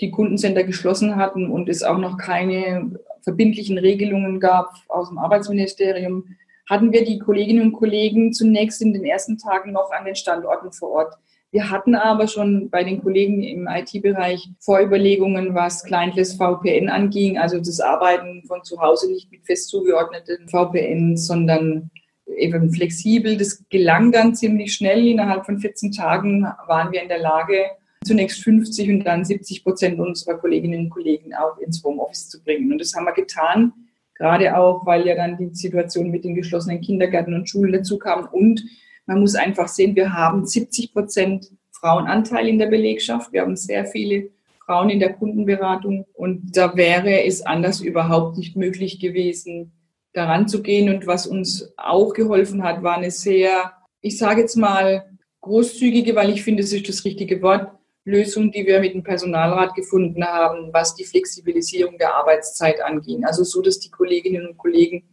[0.01, 6.35] die Kundencenter geschlossen hatten und es auch noch keine verbindlichen Regelungen gab aus dem Arbeitsministerium,
[6.69, 10.71] hatten wir die Kolleginnen und Kollegen zunächst in den ersten Tagen noch an den Standorten
[10.71, 11.13] vor Ort.
[11.51, 17.59] Wir hatten aber schon bei den Kollegen im IT-Bereich Vorüberlegungen, was Clientless VPN anging, also
[17.59, 21.91] das Arbeiten von zu Hause nicht mit fest zugeordneten VPN, sondern
[22.35, 23.37] eben flexibel.
[23.37, 25.07] Das gelang dann ziemlich schnell.
[25.07, 27.67] Innerhalb von 14 Tagen waren wir in der Lage,
[28.05, 32.71] zunächst 50 und dann 70 Prozent unserer Kolleginnen und Kollegen auch ins Homeoffice zu bringen.
[32.71, 33.73] Und das haben wir getan,
[34.15, 38.27] gerade auch, weil ja dann die Situation mit den geschlossenen Kindergärten und Schulen dazu kam.
[38.31, 38.63] Und
[39.05, 43.31] man muss einfach sehen, wir haben 70 Prozent Frauenanteil in der Belegschaft.
[43.33, 44.29] Wir haben sehr viele
[44.65, 46.05] Frauen in der Kundenberatung.
[46.13, 49.71] Und da wäre es anders überhaupt nicht möglich gewesen,
[50.13, 50.89] daran zu gehen.
[50.89, 55.05] Und was uns auch geholfen hat, war eine sehr, ich sage jetzt mal,
[55.41, 57.71] großzügige, weil ich finde, es ist das richtige Wort,
[58.05, 63.25] Lösung, die wir mit dem Personalrat gefunden haben, was die Flexibilisierung der Arbeitszeit anging.
[63.25, 65.03] Also so, dass die Kolleginnen und Kollegen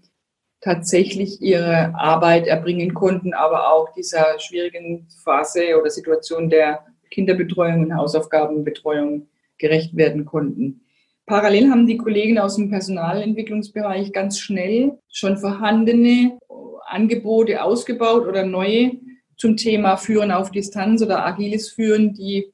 [0.61, 7.97] tatsächlich ihre Arbeit erbringen konnten, aber auch dieser schwierigen Phase oder Situation der Kinderbetreuung und
[7.97, 9.27] Hausaufgabenbetreuung
[9.59, 10.83] gerecht werden konnten.
[11.27, 16.39] Parallel haben die Kollegen aus dem Personalentwicklungsbereich ganz schnell schon vorhandene
[16.87, 18.93] Angebote ausgebaut oder neue
[19.37, 22.52] zum Thema Führen auf Distanz oder agiles Führen, die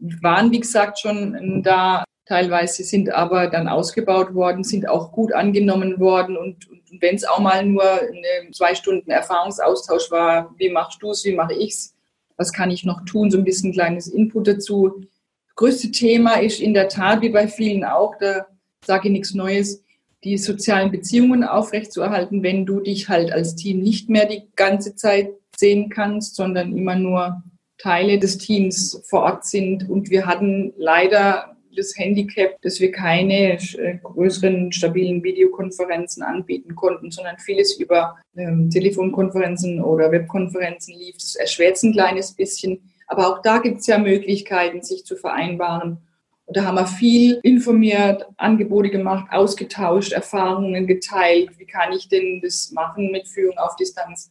[0.00, 5.98] waren, wie gesagt, schon da teilweise sind aber dann ausgebaut worden, sind auch gut angenommen
[5.98, 11.02] worden und, und wenn es auch mal nur eine zwei Stunden Erfahrungsaustausch war, wie machst
[11.02, 11.94] du es, wie mache ich es,
[12.36, 15.00] was kann ich noch tun, so ein bisschen ein kleines Input dazu.
[15.46, 18.46] Das größte Thema ist in der Tat, wie bei vielen auch, da
[18.84, 19.82] sage ich nichts Neues,
[20.22, 25.30] die sozialen Beziehungen aufrechtzuerhalten, wenn du dich halt als Team nicht mehr die ganze Zeit
[25.56, 27.42] sehen kannst, sondern immer nur
[27.80, 29.88] Teile des Teams vor Ort sind.
[29.88, 37.10] Und wir hatten leider das Handicap, dass wir keine äh, größeren, stabilen Videokonferenzen anbieten konnten,
[37.10, 41.14] sondern vieles über ähm, Telefonkonferenzen oder Webkonferenzen lief.
[41.14, 42.80] Das erschwert es ein kleines bisschen.
[43.06, 45.98] Aber auch da gibt es ja Möglichkeiten, sich zu vereinbaren.
[46.46, 51.50] Und da haben wir viel informiert, Angebote gemacht, ausgetauscht, Erfahrungen geteilt.
[51.58, 54.30] Wie kann ich denn das machen mit Führung auf Distanz?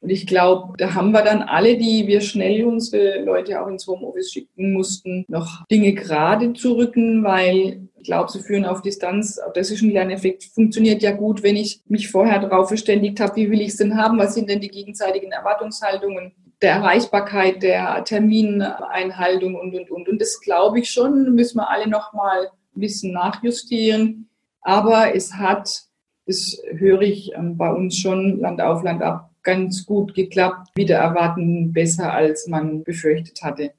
[0.00, 3.86] Und ich glaube, da haben wir dann alle, die wir schnell unsere Leute auch ins
[3.86, 9.38] Homeoffice schicken mussten, noch Dinge gerade zu rücken, weil ich glaube, so führen auf Distanz,
[9.38, 13.36] auch das ist ein Lerneffekt, funktioniert ja gut, wenn ich mich vorher darauf verständigt habe,
[13.36, 16.32] wie will ich es denn haben, was sind denn die gegenseitigen Erwartungshaltungen,
[16.62, 20.08] der Erreichbarkeit, der Termineinhaltung und, und, und.
[20.08, 24.28] Und das glaube ich schon, müssen wir alle nochmal ein bisschen nachjustieren.
[24.60, 25.84] Aber es hat,
[26.26, 30.96] das höre ich ähm, bei uns schon Land auf, Land ab, ganz gut geklappt, wieder
[30.96, 33.72] erwarten besser, als man befürchtet hatte.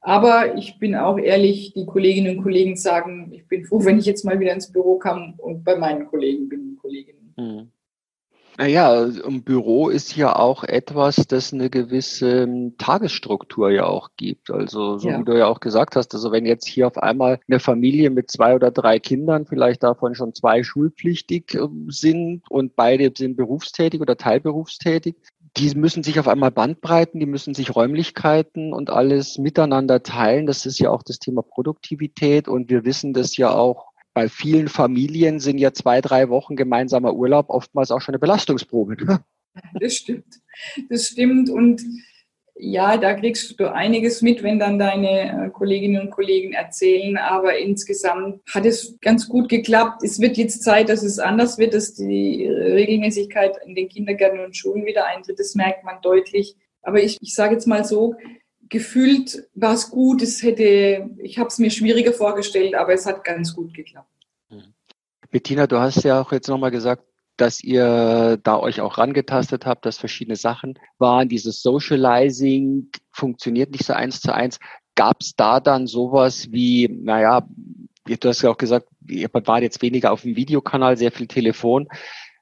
[0.00, 4.06] Aber ich bin auch ehrlich, die Kolleginnen und Kollegen sagen, ich bin froh, wenn ich
[4.06, 7.34] jetzt mal wieder ins Büro kam und bei meinen Kollegen bin, Kolleginnen.
[7.36, 7.70] Mhm.
[8.60, 14.50] Naja, im Büro ist ja auch etwas, das eine gewisse ähm, Tagesstruktur ja auch gibt.
[14.50, 15.20] Also so ja.
[15.20, 18.32] wie du ja auch gesagt hast, also wenn jetzt hier auf einmal eine Familie mit
[18.32, 24.00] zwei oder drei Kindern, vielleicht davon schon zwei schulpflichtig ähm, sind und beide sind berufstätig
[24.00, 25.14] oder teilberufstätig,
[25.56, 30.46] die müssen sich auf einmal Bandbreiten, die müssen sich Räumlichkeiten und alles miteinander teilen.
[30.46, 34.68] Das ist ja auch das Thema Produktivität und wir wissen das ja auch bei vielen
[34.68, 38.96] Familien sind ja zwei, drei Wochen gemeinsamer Urlaub oftmals auch schon eine Belastungsprobe.
[39.04, 39.20] Ne?
[39.80, 40.40] Das stimmt.
[40.88, 41.50] Das stimmt.
[41.50, 41.82] Und
[42.60, 47.16] ja, da kriegst du einiges mit, wenn dann deine äh, Kolleginnen und Kollegen erzählen.
[47.16, 50.02] Aber insgesamt hat es ganz gut geklappt.
[50.02, 54.56] Es wird jetzt Zeit, dass es anders wird, dass die Regelmäßigkeit in den Kindergärten und
[54.56, 55.38] Schulen wieder eintritt.
[55.38, 56.56] Das merkt man deutlich.
[56.82, 58.16] Aber ich, ich sage jetzt mal so,
[58.68, 60.22] gefühlt war es gut.
[60.22, 64.10] Es hätte, ich habe es mir schwieriger vorgestellt, aber es hat ganz gut geklappt.
[64.50, 64.74] Mhm.
[65.30, 67.04] Bettina, du hast ja auch jetzt nochmal gesagt,
[67.36, 71.28] dass ihr da euch auch rangetastet habt, dass verschiedene Sachen waren.
[71.28, 74.58] Dieses Socializing funktioniert nicht so eins zu eins.
[74.96, 77.46] Gab es da dann sowas wie, naja,
[78.04, 81.86] du hast ja auch gesagt, ihr wart jetzt weniger auf dem Videokanal, sehr viel Telefon,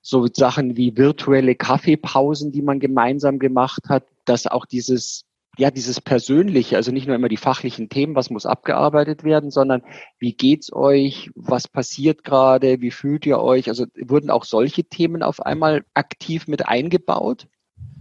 [0.00, 5.25] so Sachen wie virtuelle Kaffeepausen, die man gemeinsam gemacht hat, dass auch dieses
[5.58, 9.82] ja, dieses Persönliche, also nicht nur immer die fachlichen Themen, was muss abgearbeitet werden, sondern
[10.18, 13.68] wie geht's euch, was passiert gerade, wie fühlt ihr euch?
[13.68, 17.46] Also wurden auch solche Themen auf einmal aktiv mit eingebaut?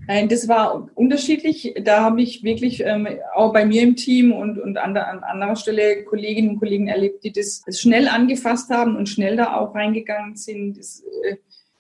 [0.07, 1.73] Nein, das war unterschiedlich.
[1.83, 5.23] Da habe ich wirklich ähm, auch bei mir im Team und, und an, der, an
[5.23, 9.73] anderer Stelle Kolleginnen und Kollegen erlebt, die das schnell angefasst haben und schnell da auch
[9.73, 10.77] reingegangen sind.
[10.77, 11.37] Das, äh,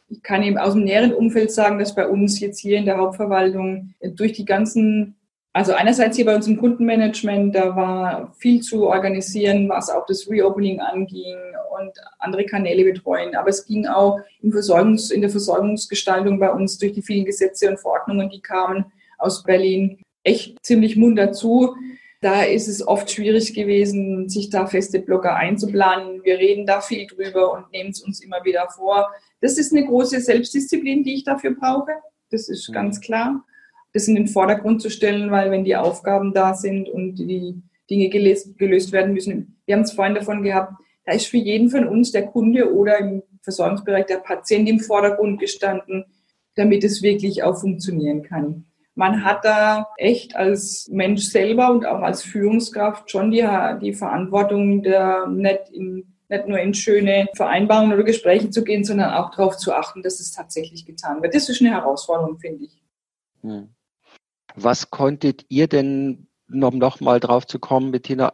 [0.09, 2.97] ich kann eben aus dem näheren Umfeld sagen, dass bei uns jetzt hier in der
[2.97, 5.15] Hauptverwaltung durch die ganzen
[5.55, 10.29] also einerseits hier bei uns im Kundenmanagement, da war viel zu organisieren, was auch das
[10.29, 11.37] Reopening anging
[11.79, 13.33] und andere Kanäle betreuen.
[13.35, 17.69] Aber es ging auch in, Versorgungs-, in der Versorgungsgestaltung bei uns durch die vielen Gesetze
[17.69, 18.83] und Verordnungen, die kamen
[19.17, 21.73] aus Berlin, echt ziemlich munter zu.
[22.19, 26.21] Da ist es oft schwierig gewesen, sich da feste Blocker einzuplanen.
[26.25, 29.09] Wir reden da viel drüber und nehmen es uns immer wieder vor.
[29.39, 31.93] Das ist eine große Selbstdisziplin, die ich dafür brauche.
[32.29, 33.41] Das ist ganz klar
[33.95, 38.09] das in den Vordergrund zu stellen, weil wenn die Aufgaben da sind und die Dinge
[38.09, 40.73] gelöst, gelöst werden müssen, wir haben es vorhin davon gehabt,
[41.05, 45.39] da ist für jeden von uns der Kunde oder im Versorgungsbereich der Patient im Vordergrund
[45.39, 46.03] gestanden,
[46.55, 48.65] damit es wirklich auch funktionieren kann.
[48.95, 53.47] Man hat da echt als Mensch selber und auch als Führungskraft schon die,
[53.81, 59.13] die Verantwortung, der nicht, in, nicht nur in schöne Vereinbarungen oder Gespräche zu gehen, sondern
[59.13, 61.33] auch darauf zu achten, dass es tatsächlich getan wird.
[61.33, 62.81] Das ist eine Herausforderung, finde ich.
[63.41, 63.74] Hm.
[64.55, 68.33] Was konntet ihr denn, um noch mal drauf zu kommen, Bettina,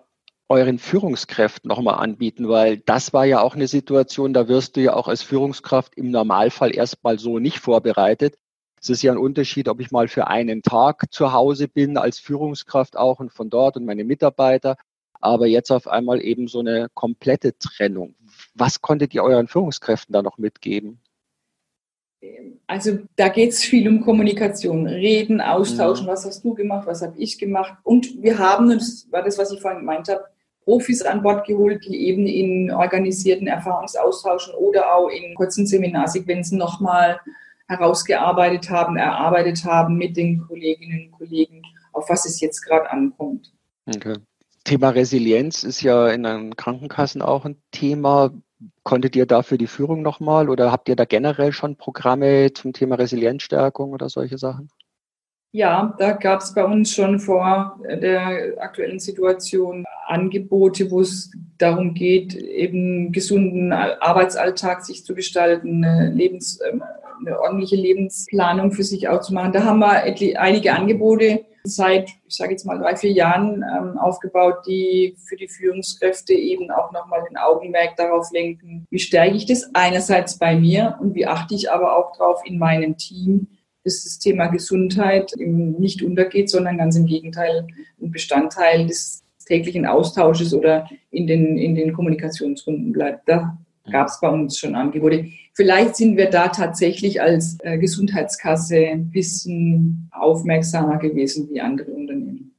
[0.49, 2.47] euren Führungskräften nochmal anbieten?
[2.47, 6.11] Weil das war ja auch eine Situation, da wirst du ja auch als Führungskraft im
[6.11, 8.37] Normalfall erstmal so nicht vorbereitet.
[8.79, 12.19] Es ist ja ein Unterschied, ob ich mal für einen Tag zu Hause bin, als
[12.19, 14.75] Führungskraft auch und von dort und meine Mitarbeiter.
[15.19, 18.15] Aber jetzt auf einmal eben so eine komplette Trennung.
[18.55, 20.99] Was konntet ihr euren Führungskräften da noch mitgeben?
[22.67, 26.13] Also da geht es viel um Kommunikation, reden, austauschen, ja.
[26.13, 27.73] was hast du gemacht, was habe ich gemacht.
[27.83, 30.23] Und wir haben, das war das, was ich vorhin gemeint habe,
[30.63, 37.19] Profis an Bord geholt, die eben in organisierten Erfahrungsaustauschen oder auch in kurzen Seminarsequenzen nochmal
[37.67, 41.61] herausgearbeitet haben, erarbeitet haben mit den Kolleginnen und Kollegen,
[41.93, 43.51] auf was es jetzt gerade ankommt.
[43.87, 44.15] Okay.
[44.63, 48.31] Thema Resilienz ist ja in den Krankenkassen auch ein Thema.
[48.83, 52.95] Konntet ihr dafür die Führung nochmal oder habt ihr da generell schon Programme zum Thema
[52.95, 54.69] Resilienzstärkung oder solche Sachen?
[55.53, 61.93] Ja, da gab es bei uns schon vor der aktuellen Situation Angebote, wo es darum
[61.93, 66.81] geht, eben gesunden Arbeitsalltag sich zu gestalten, eine, Lebens, ähm,
[67.19, 69.51] eine ordentliche Lebensplanung für sich auch zu machen.
[69.51, 74.65] Da haben wir einige Angebote seit, ich sage jetzt mal, drei, vier Jahren ähm, aufgebaut,
[74.67, 79.69] die für die Führungskräfte eben auch nochmal den Augenmerk darauf lenken, wie stärke ich das
[79.73, 83.47] einerseits bei mir und wie achte ich aber auch darauf in meinem Team,
[83.83, 87.67] dass das Thema Gesundheit nicht untergeht, sondern ganz im Gegenteil
[88.01, 93.27] ein Bestandteil des täglichen Austausches oder in den, in den Kommunikationsrunden bleibt.
[93.27, 93.57] Da
[93.91, 95.25] gab es bei uns schon Angebote.
[95.53, 102.55] Vielleicht sind wir da tatsächlich als äh, Gesundheitskasse ein bisschen aufmerksamer gewesen wie andere Unternehmen.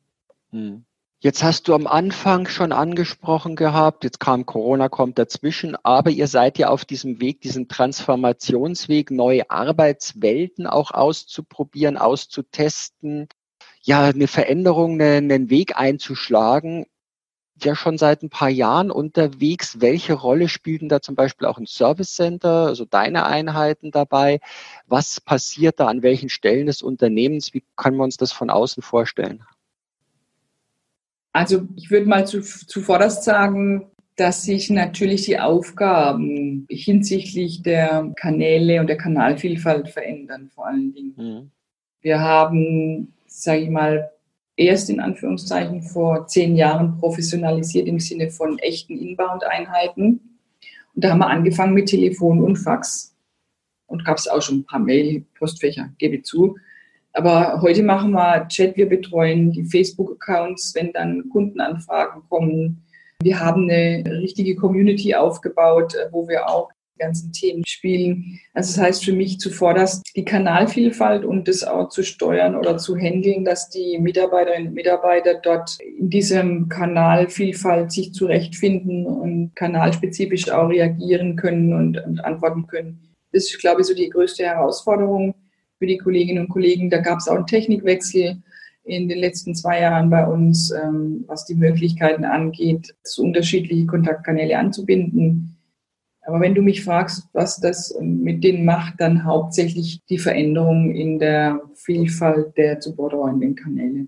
[0.51, 0.85] Hm.
[1.21, 6.27] Jetzt hast du am Anfang schon angesprochen gehabt, jetzt kam Corona, kommt dazwischen, aber ihr
[6.27, 13.29] seid ja auf diesem Weg, diesen Transformationsweg, neue Arbeitswelten auch auszuprobieren, auszutesten,
[13.83, 16.87] ja, eine Veränderung, einen Weg einzuschlagen
[17.61, 19.81] ja schon seit ein paar Jahren unterwegs.
[19.81, 24.41] Welche Rolle spielten da zum Beispiel auch ein Service Center, also deine Einheiten dabei?
[24.87, 27.55] Was passiert da an welchen Stellen des Unternehmens?
[27.55, 29.45] Wie können wir uns das von außen vorstellen?
[31.33, 38.81] Also ich würde mal zu, zuvorderst sagen, dass sich natürlich die Aufgaben hinsichtlich der Kanäle
[38.81, 41.15] und der Kanalvielfalt verändern, vor allen Dingen.
[41.17, 41.51] Mhm.
[42.03, 44.11] Wir haben, sage ich mal,
[44.57, 50.39] erst in Anführungszeichen vor zehn Jahren professionalisiert im Sinne von echten Inbound-Einheiten.
[50.95, 53.15] Und da haben wir angefangen mit Telefon und Fax.
[53.87, 56.57] Und gab es auch schon ein paar Mail-Postfächer, gebe ich zu.
[57.13, 62.83] Aber heute machen wir Chat, wir betreuen die Facebook-Accounts, wenn dann Kundenanfragen kommen.
[63.23, 68.39] Wir haben eine richtige Community aufgebaut, wo wir auch ganzen Themen spielen.
[68.55, 72.97] Also das heißt für mich zuvorderst die Kanalvielfalt und das auch zu steuern oder zu
[72.97, 80.69] handeln, dass die Mitarbeiterinnen und Mitarbeiter dort in diesem Kanalvielfalt sich zurechtfinden und kanalspezifisch auch
[80.69, 83.01] reagieren können und, und antworten können.
[83.33, 85.35] Das ist, glaube ich, so die größte Herausforderung
[85.79, 86.91] für die Kolleginnen und Kollegen.
[86.91, 88.43] Da gab es auch einen Technikwechsel
[88.85, 94.59] in den letzten zwei Jahren bei uns, ähm, was die Möglichkeiten angeht, so unterschiedliche Kontaktkanäle
[94.59, 95.52] anzubinden.
[96.25, 101.19] Aber wenn du mich fragst, was das mit denen macht, dann hauptsächlich die Veränderung in
[101.19, 104.07] der Vielfalt der zu betreuenden Kanäle.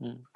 [0.00, 0.26] Hm.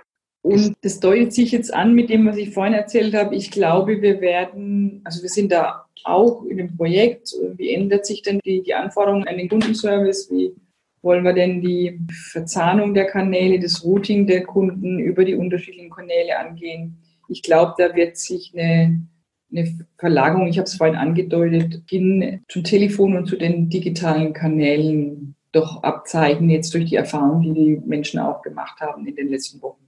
[0.42, 3.34] Und das deutet sich jetzt an mit dem, was ich vorhin erzählt habe.
[3.34, 7.34] Ich glaube, wir werden, also wir sind da auch in dem Projekt.
[7.56, 10.30] Wie ändert sich denn die, die Anforderungen an den Kundenservice?
[10.30, 10.54] Wie
[11.02, 12.00] wollen wir denn die
[12.30, 16.96] Verzahnung der Kanäle, das Routing der Kunden über die unterschiedlichen Kanäle angehen?
[17.28, 19.02] Ich glaube, da wird sich eine
[19.52, 25.34] eine Verlagerung, ich habe es vorhin angedeutet, hin zum Telefon und zu den digitalen Kanälen
[25.52, 29.60] doch abzeichnen, jetzt durch die Erfahrung, die die Menschen auch gemacht haben in den letzten
[29.62, 29.78] Wochen.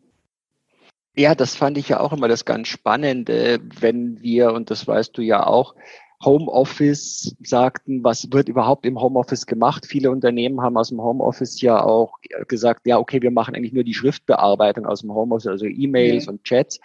[1.15, 5.17] Ja, das fand ich ja auch immer das ganz Spannende, wenn wir, und das weißt
[5.17, 5.75] du ja auch,
[6.25, 9.87] Homeoffice sagten, was wird überhaupt im Homeoffice gemacht?
[9.87, 13.85] Viele Unternehmen haben aus dem Homeoffice ja auch gesagt, ja, okay, wir machen eigentlich nur
[13.85, 16.35] die Schriftbearbeitung aus dem Homeoffice, also E-Mails mhm.
[16.35, 16.79] und Chats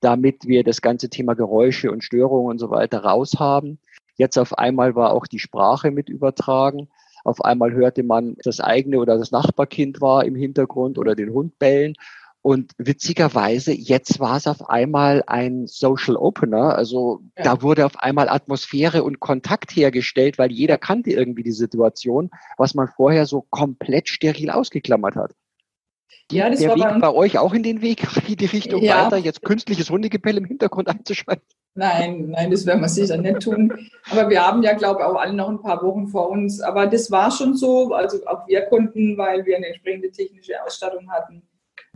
[0.00, 3.78] damit wir das ganze Thema Geräusche und Störungen und so weiter raus haben.
[4.16, 6.88] Jetzt auf einmal war auch die Sprache mit übertragen.
[7.24, 11.58] Auf einmal hörte man das eigene oder das Nachbarkind war im Hintergrund oder den Hund
[11.58, 11.94] bellen.
[12.42, 16.74] Und witzigerweise, jetzt war es auf einmal ein Social Opener.
[16.74, 17.44] Also ja.
[17.44, 22.74] da wurde auf einmal Atmosphäre und Kontakt hergestellt, weil jeder kannte irgendwie die Situation, was
[22.74, 25.34] man vorher so komplett steril ausgeklammert hat.
[26.30, 28.82] Ja, das der war Weg bei, bei, euch auch in den Weg, in die Richtung
[28.82, 29.04] ja.
[29.04, 31.44] weiter, jetzt künstliches Hundegebell im Hintergrund einzuschalten?
[31.74, 33.72] Nein, nein, das werden wir sicher nicht tun.
[34.10, 36.60] Aber wir haben ja, glaube ich, auch alle noch ein paar Wochen vor uns.
[36.60, 37.94] Aber das war schon so.
[37.94, 41.42] Also auch wir konnten, weil wir eine entsprechende technische Ausstattung hatten,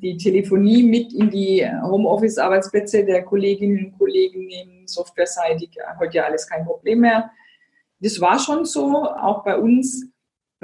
[0.01, 6.49] die Telefonie mit in die Homeoffice-Arbeitsplätze der Kolleginnen und Kollegen nehmen, softwareseitig, heute ja alles
[6.49, 7.31] kein Problem mehr.
[8.01, 10.07] Das war schon so, auch bei uns.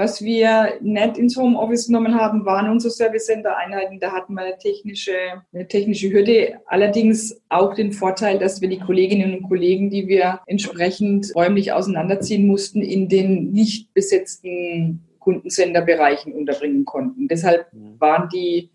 [0.00, 4.00] Was wir nicht ins Homeoffice genommen haben, waren unsere Service Center Einheiten.
[4.00, 5.12] Da hatten wir eine technische,
[5.52, 6.58] eine technische Hürde.
[6.64, 12.46] Allerdings auch den Vorteil, dass wir die Kolleginnen und Kollegen, die wir entsprechend räumlich auseinanderziehen
[12.46, 17.28] mussten, in den nicht besetzten Kundensenderbereichen unterbringen konnten.
[17.28, 17.66] Deshalb
[17.98, 18.70] waren die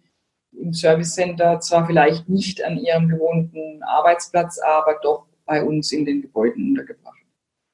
[0.51, 6.05] im Service Center zwar vielleicht nicht an ihrem gewohnten Arbeitsplatz, aber doch bei uns in
[6.05, 7.15] den Gebäuden untergebracht.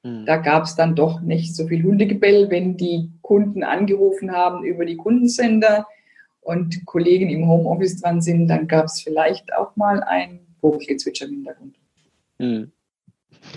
[0.02, 0.26] Mhm.
[0.26, 4.84] Da gab es dann doch nicht so viel Hundegebell, wenn die Kunden angerufen haben über
[4.84, 5.86] die Kundensender
[6.42, 11.32] und Kollegen im Homeoffice dran sind, dann gab es vielleicht auch mal ein Vogelgezwitscher im
[11.32, 11.76] Hintergrund.
[12.38, 12.72] Mhm.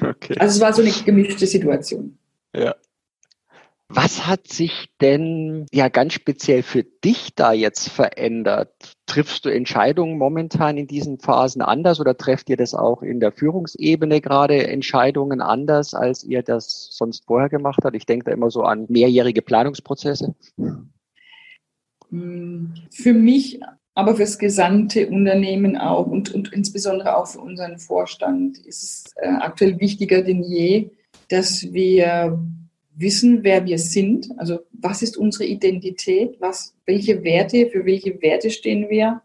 [0.01, 0.35] Okay.
[0.39, 2.17] Also es war so eine gemischte Situation.
[2.55, 2.73] Ja.
[3.87, 8.73] Was hat sich denn ja ganz speziell für dich da jetzt verändert?
[9.05, 13.31] Triffst du Entscheidungen momentan in diesen Phasen anders oder trefft ihr das auch in der
[13.31, 17.95] Führungsebene gerade Entscheidungen anders, als ihr das sonst vorher gemacht habt?
[17.95, 20.33] Ich denke da immer so an mehrjährige Planungsprozesse.
[22.09, 23.59] Hm, für mich,
[23.93, 29.27] aber fürs gesamte Unternehmen auch und, und insbesondere auch für unseren Vorstand ist es äh,
[29.27, 30.89] aktuell wichtiger denn je,
[31.29, 32.39] dass wir
[32.95, 38.49] wissen, wer wir sind, also was ist unsere Identität, was, welche Werte, für welche Werte
[38.49, 39.21] stehen wir.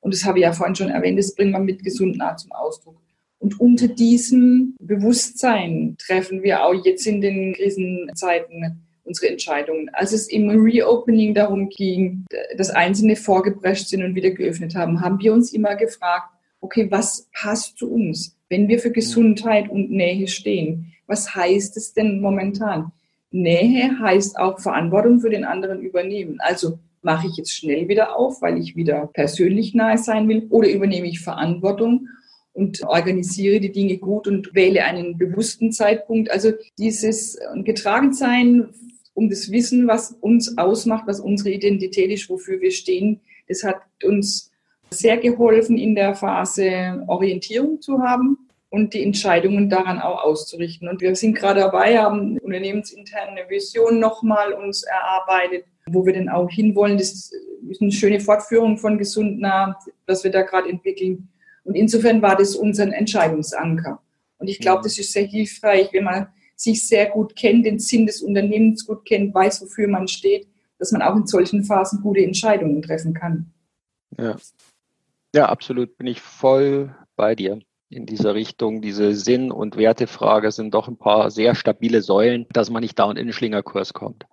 [0.00, 2.52] Und das habe ich ja vorhin schon erwähnt, das bringen wir mit gesunden Art zum
[2.52, 2.96] Ausdruck.
[3.38, 9.90] Und unter diesem Bewusstsein treffen wir auch jetzt in den Krisenzeiten unsere Entscheidungen.
[9.92, 12.24] Als es im Reopening darum ging,
[12.56, 17.28] dass Einzelne vorgeprescht sind und wieder geöffnet haben, haben wir uns immer gefragt, okay, was
[17.32, 20.92] passt zu uns, wenn wir für Gesundheit und Nähe stehen?
[21.06, 22.92] Was heißt es denn momentan?
[23.32, 26.38] Nähe heißt auch Verantwortung für den anderen übernehmen.
[26.40, 30.68] Also mache ich jetzt schnell wieder auf, weil ich wieder persönlich nahe sein will, oder
[30.70, 32.08] übernehme ich Verantwortung
[32.52, 36.30] und organisiere die Dinge gut und wähle einen bewussten Zeitpunkt.
[36.30, 38.68] Also dieses Getragensein
[39.14, 43.76] um das Wissen, was uns ausmacht, was unsere Identität ist, wofür wir stehen, das hat
[44.04, 44.50] uns
[44.90, 48.38] sehr geholfen, in der Phase Orientierung zu haben
[48.72, 50.88] und die Entscheidungen daran auch auszurichten.
[50.88, 56.30] Und wir sind gerade dabei, haben unternehmensintern eine Vision nochmal uns erarbeitet, wo wir denn
[56.30, 56.96] auch hinwollen.
[56.96, 57.32] Das
[57.68, 61.28] ist eine schöne Fortführung von Gesundnah, was wir da gerade entwickeln.
[61.64, 64.00] Und insofern war das unser Entscheidungsanker.
[64.38, 68.06] Und ich glaube, das ist sehr hilfreich, wenn man sich sehr gut kennt, den Sinn
[68.06, 70.48] des Unternehmens gut kennt, weiß, wofür man steht,
[70.78, 73.52] dass man auch in solchen Phasen gute Entscheidungen treffen kann.
[74.16, 74.36] Ja,
[75.34, 77.60] ja absolut, bin ich voll bei dir
[77.92, 78.80] in dieser Richtung.
[78.80, 83.04] Diese Sinn- und Wertefrage sind doch ein paar sehr stabile Säulen, dass man nicht da
[83.04, 84.26] und in den Schlingerkurs kommt.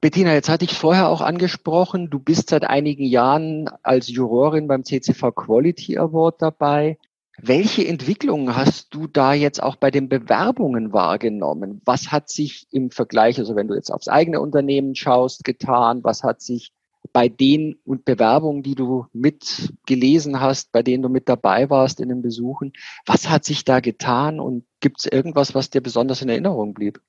[0.00, 4.82] Bettina, jetzt hatte ich vorher auch angesprochen, du bist seit einigen Jahren als Jurorin beim
[4.82, 6.98] CCV Quality Award dabei.
[7.42, 11.80] Welche Entwicklungen hast du da jetzt auch bei den Bewerbungen wahrgenommen?
[11.84, 16.02] Was hat sich im Vergleich, also wenn du jetzt aufs eigene Unternehmen schaust, getan?
[16.02, 16.72] Was hat sich
[17.12, 22.08] bei den und Bewerbungen, die du mitgelesen hast, bei denen du mit dabei warst in
[22.08, 22.72] den Besuchen,
[23.06, 27.00] was hat sich da getan und gibt es irgendwas, was dir besonders in Erinnerung blieb?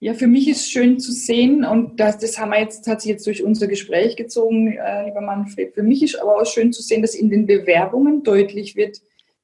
[0.00, 3.10] Ja, für mich ist schön zu sehen und das, das haben wir jetzt, hat sich
[3.10, 5.74] jetzt durch unser Gespräch gezogen, äh, lieber Manfred.
[5.74, 9.00] Für mich ist aber auch schön zu sehen, dass in den Bewerbungen deutlich wird,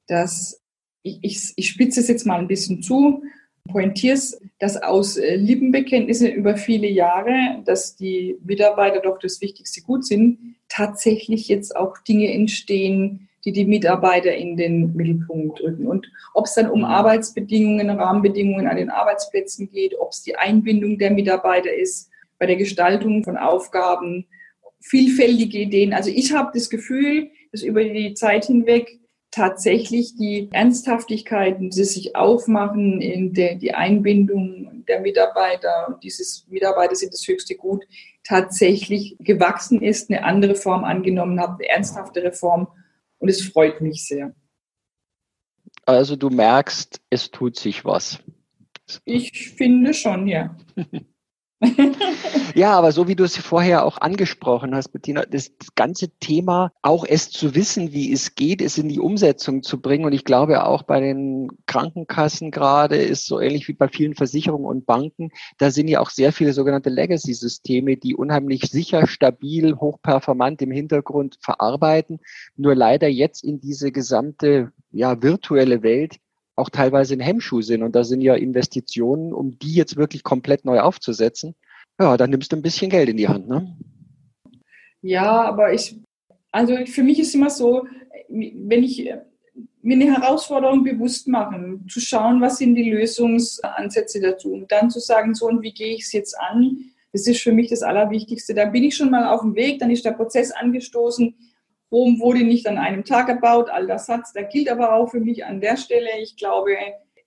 [0.07, 0.61] dass
[1.01, 3.23] ich, ich, ich spitze es jetzt mal ein bisschen zu,
[3.71, 10.05] pointierst, dass aus äh, Lippenbekenntnissen über viele Jahre, dass die Mitarbeiter doch das wichtigste Gut
[10.05, 15.87] sind, tatsächlich jetzt auch Dinge entstehen, die die Mitarbeiter in den Mittelpunkt rücken.
[15.87, 16.85] Und ob es dann um mhm.
[16.85, 22.55] Arbeitsbedingungen, Rahmenbedingungen an den Arbeitsplätzen geht, ob es die Einbindung der Mitarbeiter ist, bei der
[22.55, 24.25] Gestaltung von Aufgaben,
[24.81, 25.93] vielfältige Ideen.
[25.93, 28.99] Also ich habe das Gefühl, dass über die Zeit hinweg
[29.31, 36.95] tatsächlich die Ernsthaftigkeiten, die sich aufmachen in der, die Einbindung der Mitarbeiter und dieses Mitarbeiter
[36.95, 37.85] sind das höchste Gut,
[38.23, 42.67] tatsächlich gewachsen ist, eine andere Form angenommen hat, eine ernsthaftere Form.
[43.19, 44.33] Und es freut mich sehr.
[45.85, 48.19] Also du merkst, es tut sich was.
[49.05, 50.55] Ich finde schon, ja.
[52.55, 57.05] ja, aber so wie du es vorher auch angesprochen hast, Bettina, das, ganze Thema, auch
[57.07, 60.05] es zu wissen, wie es geht, es in die Umsetzung zu bringen.
[60.05, 64.65] Und ich glaube auch bei den Krankenkassen gerade ist so ähnlich wie bei vielen Versicherungen
[64.65, 65.31] und Banken.
[65.57, 71.37] Da sind ja auch sehr viele sogenannte Legacy-Systeme, die unheimlich sicher, stabil, hochperformant im Hintergrund
[71.41, 72.19] verarbeiten.
[72.55, 76.19] Nur leider jetzt in diese gesamte, ja, virtuelle Welt
[76.59, 77.83] auch teilweise ein Hemmschuh sind.
[77.83, 81.55] Und da sind ja Investitionen, um die jetzt wirklich komplett neu aufzusetzen.
[81.99, 83.75] Ja, dann nimmst du ein bisschen Geld in die Hand, ne?
[85.01, 85.97] Ja, aber ich,
[86.51, 87.85] Also für mich ist immer so,
[88.29, 89.09] wenn ich
[89.81, 94.99] mir eine Herausforderung bewusst machen, zu schauen, was sind die Lösungsansätze dazu und dann zu
[94.99, 96.77] sagen, so und wie gehe ich es jetzt an,
[97.11, 98.53] das ist für mich das Allerwichtigste.
[98.53, 101.33] Da bin ich schon mal auf dem Weg, dann ist der Prozess angestoßen.
[101.91, 104.33] Rom wurde nicht an einem Tag erbaut, all das Satz.
[104.33, 106.71] Da gilt aber auch für mich an der Stelle, ich glaube,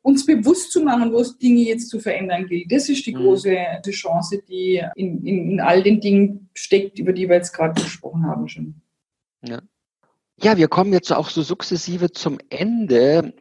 [0.02, 2.70] uns bewusst zu machen, wo es Dinge jetzt zu verändern gilt.
[2.70, 3.20] Das ist die mhm.
[3.20, 7.52] große die Chance, die in, in, in all den Dingen steckt, über die wir jetzt
[7.52, 8.74] gerade gesprochen haben schon.
[9.44, 9.60] Ja.
[10.40, 13.32] Ja, wir kommen jetzt auch so sukzessive zum Ende.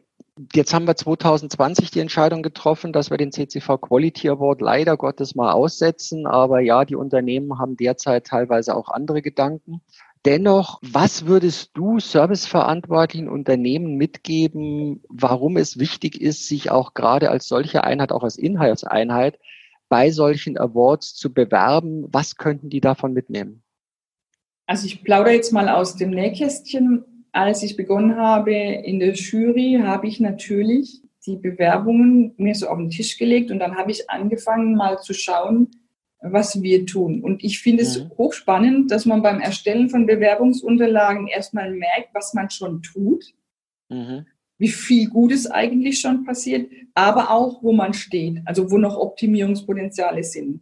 [0.54, 5.34] Jetzt haben wir 2020 die Entscheidung getroffen, dass wir den CCV Quality Award leider Gottes
[5.34, 6.26] mal aussetzen.
[6.26, 9.82] Aber ja, die Unternehmen haben derzeit teilweise auch andere Gedanken.
[10.24, 17.48] Dennoch, was würdest du serviceverantwortlichen Unternehmen mitgeben, warum es wichtig ist, sich auch gerade als
[17.48, 19.40] solche Einheit, auch als Inhaltseinheit
[19.88, 22.06] bei solchen Awards zu bewerben?
[22.12, 23.64] Was könnten die davon mitnehmen?
[24.66, 27.04] Also ich plaudere jetzt mal aus dem Nähkästchen.
[27.32, 32.78] Als ich begonnen habe in der Jury, habe ich natürlich die Bewerbungen mir so auf
[32.78, 35.70] den Tisch gelegt und dann habe ich angefangen mal zu schauen,
[36.22, 37.22] was wir tun.
[37.22, 38.10] Und ich finde es mhm.
[38.16, 43.24] hochspannend, dass man beim Erstellen von Bewerbungsunterlagen erstmal merkt, was man schon tut,
[43.88, 44.26] mhm.
[44.58, 50.22] wie viel Gutes eigentlich schon passiert, aber auch, wo man steht, also wo noch Optimierungspotenziale
[50.22, 50.60] sind.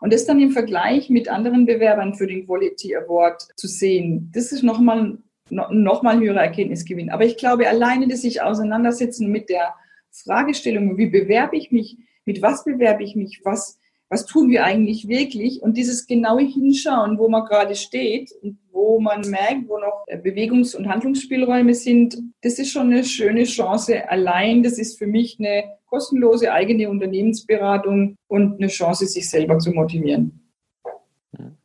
[0.00, 4.52] Und das dann im Vergleich mit anderen Bewerbern für den Quality Award zu sehen, das
[4.52, 5.18] ist nochmal
[5.50, 7.10] noch mal ein höherer Erkenntnisgewinn.
[7.10, 9.74] Aber ich glaube, alleine das sich auseinandersetzen mit der
[10.12, 13.79] Fragestellung, wie bewerbe ich mich, mit was bewerbe ich mich, was,
[14.10, 18.98] was tun wir eigentlich wirklich und dieses genaue Hinschauen, wo man gerade steht und wo
[18.98, 24.10] man merkt, wo noch Bewegungs- und Handlungsspielräume sind, das ist schon eine schöne Chance.
[24.10, 29.70] Allein, das ist für mich eine kostenlose eigene Unternehmensberatung und eine Chance, sich selber zu
[29.70, 30.40] motivieren.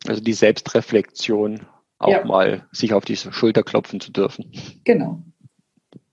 [0.07, 1.61] Also die Selbstreflexion,
[1.97, 2.25] auch ja.
[2.25, 4.51] mal sich auf die Schulter klopfen zu dürfen.
[4.83, 5.23] Genau.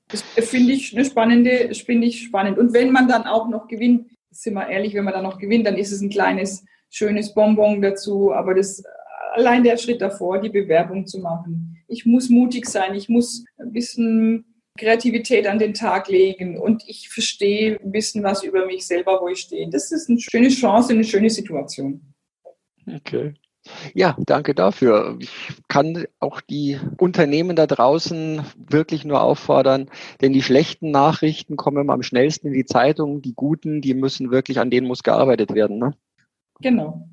[0.09, 2.59] Das finde ich eine spannende, finde ich spannend.
[2.59, 5.67] Und wenn man dann auch noch gewinnt, sind wir ehrlich, wenn man dann noch gewinnt,
[5.67, 8.33] dann ist es ein kleines, schönes Bonbon dazu.
[8.33, 8.83] Aber das
[9.35, 11.79] allein der Schritt davor, die Bewerbung zu machen.
[11.89, 14.45] Ich muss mutig sein, ich muss ein bisschen
[14.79, 19.29] Kreativität an den Tag legen und ich verstehe ein bisschen was über mich selber, wo
[19.29, 19.69] ich stehe.
[19.69, 22.15] Das ist eine schöne Chance, eine schöne Situation.
[22.87, 23.35] Okay.
[23.95, 25.17] Ja, danke dafür.
[25.21, 25.31] Ich
[25.69, 29.89] kann auch die Unternehmen da draußen wirklich nur auffordern,
[30.21, 33.23] denn die schlechten Nachrichten kommen am schnellsten in die Zeitung.
[33.23, 35.79] Die guten, die müssen wirklich, an denen muss gearbeitet werden.
[35.79, 35.95] Ne?
[36.61, 37.09] Genau.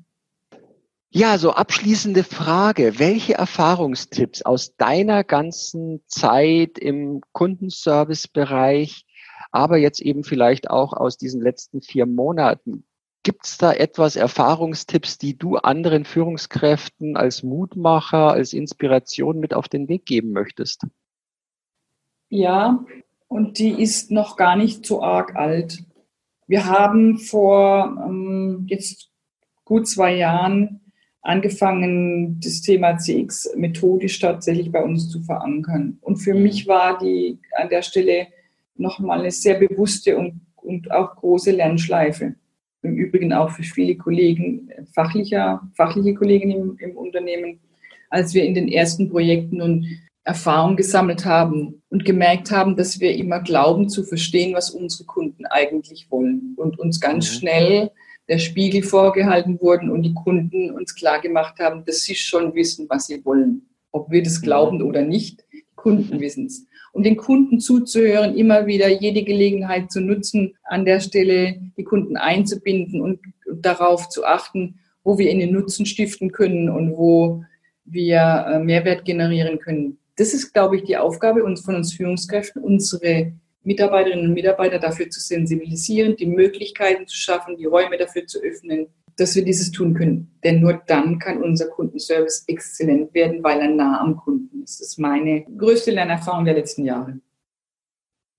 [1.12, 2.98] Ja, so abschließende Frage.
[2.98, 9.06] Welche Erfahrungstipps aus deiner ganzen Zeit im Kundenservice-Bereich,
[9.50, 12.84] aber jetzt eben vielleicht auch aus diesen letzten vier Monaten,
[13.22, 19.68] gibt es da etwas Erfahrungstipps, die du anderen Führungskräften als Mutmacher, als Inspiration mit auf
[19.68, 20.86] den Weg geben möchtest?
[22.28, 22.84] Ja,
[23.28, 25.84] und die ist noch gar nicht so arg alt.
[26.46, 29.10] Wir haben vor ähm, jetzt
[29.64, 30.80] gut zwei Jahren
[31.22, 35.98] angefangen, das Thema CX methodisch tatsächlich bei uns zu verankern.
[36.00, 36.42] Und für mhm.
[36.42, 38.28] mich war die an der Stelle
[38.74, 42.34] nochmal eine sehr bewusste und, und auch große Lernschleife.
[42.82, 47.60] Im Übrigen auch für viele Kollegen, fachlicher, fachliche Kollegen im, im Unternehmen,
[48.08, 49.86] als wir in den ersten Projekten nun
[50.24, 55.46] Erfahrung gesammelt haben und gemerkt haben, dass wir immer glauben zu verstehen, was unsere Kunden
[55.46, 57.38] eigentlich wollen und uns ganz mhm.
[57.38, 57.90] schnell
[58.28, 62.86] der Spiegel vorgehalten wurden und die Kunden uns klar gemacht haben, dass sie schon wissen,
[62.88, 63.66] was sie wollen.
[63.92, 64.44] Ob wir das mhm.
[64.44, 66.66] glauben oder nicht, die Kunden wissen es.
[66.92, 72.16] Und den Kunden zuzuhören, immer wieder jede Gelegenheit zu nutzen, an der Stelle die Kunden
[72.16, 73.20] einzubinden und
[73.52, 77.44] darauf zu achten, wo wir ihnen Nutzen stiften können und wo
[77.84, 79.98] wir äh, Mehrwert generieren können.
[80.16, 83.32] Das ist, glaube ich, die Aufgabe uns von uns Führungskräften, unsere
[83.62, 88.88] Mitarbeiterinnen und Mitarbeiter dafür zu sensibilisieren, die Möglichkeiten zu schaffen, die Räume dafür zu öffnen,
[89.20, 90.30] dass wir dieses tun können.
[90.42, 94.80] Denn nur dann kann unser Kundenservice exzellent werden, weil er nah am Kunden ist.
[94.80, 97.20] Das ist meine größte Lernerfahrung der letzten Jahre.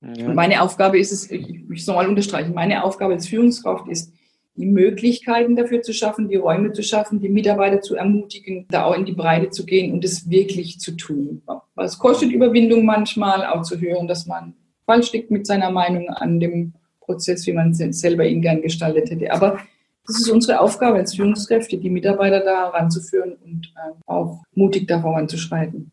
[0.02, 0.28] Ja.
[0.28, 4.12] Und meine Aufgabe ist es, ich muss nochmal unterstreichen, meine Aufgabe als Führungskraft ist,
[4.56, 8.96] die Möglichkeiten dafür zu schaffen, die Räume zu schaffen, die Mitarbeiter zu ermutigen, da auch
[8.96, 11.42] in die Breite zu gehen und es wirklich zu tun.
[11.78, 14.56] Es kostet Überwindung manchmal, auch zu hören, dass man
[14.86, 19.32] falsch liegt mit seiner Meinung an dem Prozess, wie man selber ihn gern gestaltet hätte.
[19.32, 19.60] Aber
[20.06, 25.02] das ist unsere Aufgabe als Führungskräfte, die Mitarbeiter da ranzuführen und äh, auch mutig da
[25.02, 25.92] voranzuschreiten.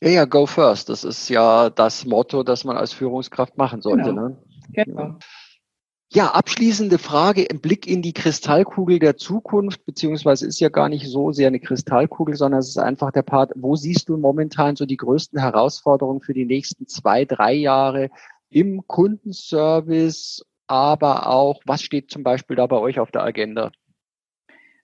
[0.00, 0.88] Ja, ja, go first.
[0.88, 4.10] Das ist ja das Motto, das man als Führungskraft machen sollte.
[4.10, 4.28] Genau.
[4.28, 4.36] Ne?
[4.72, 5.18] genau.
[6.10, 11.06] Ja, abschließende Frage im Blick in die Kristallkugel der Zukunft, beziehungsweise ist ja gar nicht
[11.06, 14.86] so sehr eine Kristallkugel, sondern es ist einfach der Part, wo siehst du momentan so
[14.86, 18.08] die größten Herausforderungen für die nächsten zwei, drei Jahre
[18.48, 23.72] im Kundenservice, aber auch, was steht zum Beispiel da bei euch auf der Agenda?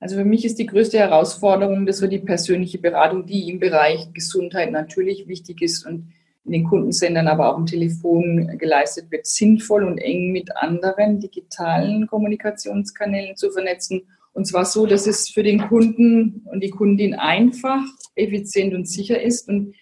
[0.00, 4.12] Also für mich ist die größte Herausforderung, dass wir die persönliche Beratung, die im Bereich
[4.12, 6.12] Gesundheit natürlich wichtig ist und
[6.44, 12.06] in den Kundensendern, aber auch im Telefon geleistet wird, sinnvoll und eng mit anderen digitalen
[12.06, 14.02] Kommunikationskanälen zu vernetzen.
[14.34, 17.80] Und zwar so, dass es für den Kunden und die Kundin einfach,
[18.14, 19.48] effizient und sicher ist.
[19.48, 19.74] Und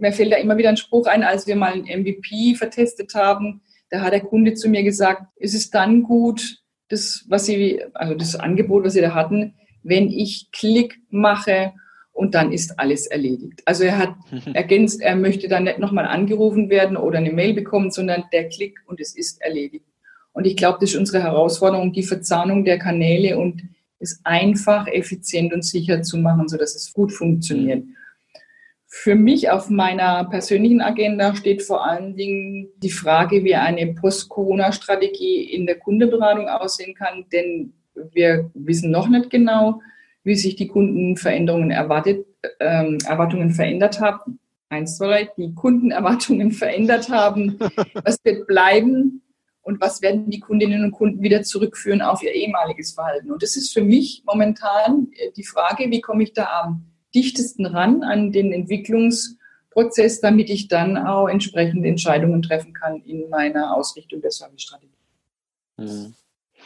[0.00, 3.60] mir fällt da immer wieder ein Spruch ein, als wir mal ein MVP vertestet haben,
[3.90, 6.58] da hat der Kunde zu mir gesagt, es ist dann gut,
[6.88, 11.72] das, was sie, also das Angebot, was sie da hatten, wenn ich Klick mache
[12.12, 13.62] und dann ist alles erledigt.
[13.64, 14.14] Also er hat
[14.54, 18.78] ergänzt, er möchte dann nicht nochmal angerufen werden oder eine Mail bekommen, sondern der Klick
[18.86, 19.84] und es ist erledigt.
[20.32, 23.62] Und ich glaube, das ist unsere Herausforderung, die Verzahnung der Kanäle und
[23.98, 27.84] es einfach, effizient und sicher zu machen, sodass es gut funktioniert.
[28.98, 35.44] Für mich auf meiner persönlichen Agenda steht vor allen Dingen die Frage, wie eine Post-Corona-Strategie
[35.44, 39.82] in der Kundeberatung aussehen kann, denn wir wissen noch nicht genau,
[40.24, 42.26] wie sich die Kundenveränderungen erwartet,
[42.58, 44.40] ähm, Erwartungen verändert haben.
[44.70, 47.58] Eins, zwei, die Kundenerwartungen verändert haben.
[48.02, 49.22] Was wird bleiben?
[49.60, 53.30] Und was werden die Kundinnen und Kunden wieder zurückführen auf ihr ehemaliges Verhalten?
[53.30, 56.86] Und das ist für mich momentan äh, die Frage, wie komme ich da am
[57.16, 63.74] dichtesten ran an den Entwicklungsprozess, damit ich dann auch entsprechende Entscheidungen treffen kann in meiner
[63.74, 64.92] Ausrichtung der Servicestrategie.
[65.78, 66.14] Mhm.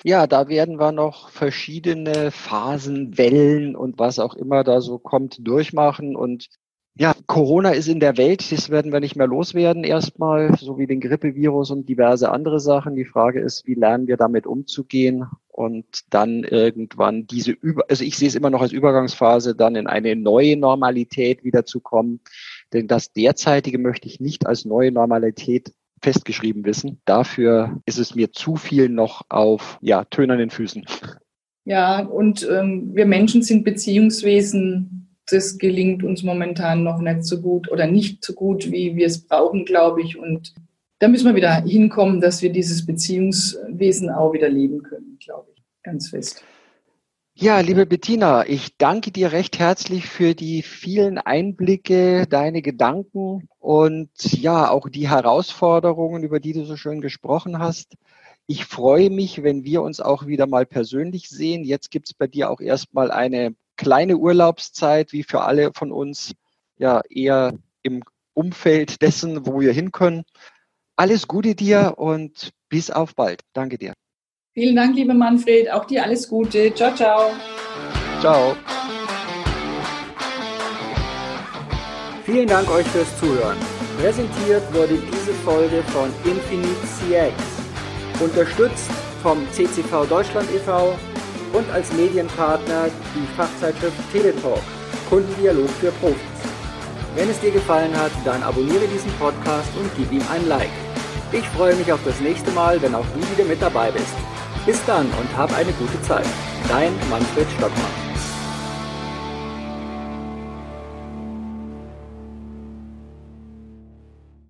[0.03, 5.47] Ja, da werden wir noch verschiedene Phasen, Wellen und was auch immer da so kommt,
[5.47, 6.17] durchmachen.
[6.17, 6.49] Und
[6.97, 10.87] ja, Corona ist in der Welt, das werden wir nicht mehr loswerden erstmal, so wie
[10.87, 12.95] den Grippevirus und diverse andere Sachen.
[12.95, 18.17] Die Frage ist, wie lernen wir damit umzugehen und dann irgendwann diese Über, also ich
[18.17, 22.21] sehe es immer noch als Übergangsphase, dann in eine neue Normalität wiederzukommen.
[22.73, 25.73] Denn das derzeitige möchte ich nicht als neue Normalität
[26.03, 27.01] festgeschrieben wissen.
[27.05, 30.85] Dafür ist es mir zu viel noch auf ja, tönernen Füßen.
[31.65, 35.10] Ja, und ähm, wir Menschen sind Beziehungswesen.
[35.31, 39.27] Das gelingt uns momentan noch nicht so gut oder nicht so gut, wie wir es
[39.27, 40.19] brauchen, glaube ich.
[40.19, 40.55] Und
[40.99, 45.63] da müssen wir wieder hinkommen, dass wir dieses Beziehungswesen auch wieder leben können, glaube ich,
[45.83, 46.45] ganz fest.
[47.35, 54.11] Ja, liebe Bettina, ich danke dir recht herzlich für die vielen Einblicke, deine Gedanken und
[54.23, 57.95] ja, auch die Herausforderungen, über die du so schön gesprochen hast.
[58.47, 61.65] Ich freue mich, wenn wir uns auch wieder mal persönlich sehen.
[61.65, 66.35] Jetzt gibt's bei dir auch erstmal eine kleine Urlaubszeit, wie für alle von uns,
[66.77, 68.03] ja, eher im
[68.35, 70.25] Umfeld dessen, wo wir hin können.
[70.97, 73.41] Alles Gute dir und bis auf bald.
[73.55, 73.95] Danke dir.
[74.53, 75.73] Vielen Dank, lieber Manfred.
[75.73, 76.75] Auch dir alles Gute.
[76.75, 77.31] Ciao, ciao.
[78.21, 78.55] Ciao.
[82.27, 83.57] Vielen Dank euch fürs Zuhören.
[83.99, 88.91] Präsentiert wurde diese Folge von Infinite CX, unterstützt
[89.23, 90.99] vom CCV Deutschland e.V.
[91.53, 94.63] und als Medienpartner die Fachzeitschrift Teletalk,
[95.09, 96.21] Kundendialog für Profis.
[97.15, 100.71] Wenn es dir gefallen hat, dann abonniere diesen Podcast und gib ihm ein Like.
[101.33, 104.15] Ich freue mich auf das nächste Mal, wenn auch du wieder mit dabei bist.
[104.67, 106.27] Bis dann und hab eine gute Zeit.
[106.69, 108.10] Dein Manfred Stockmann.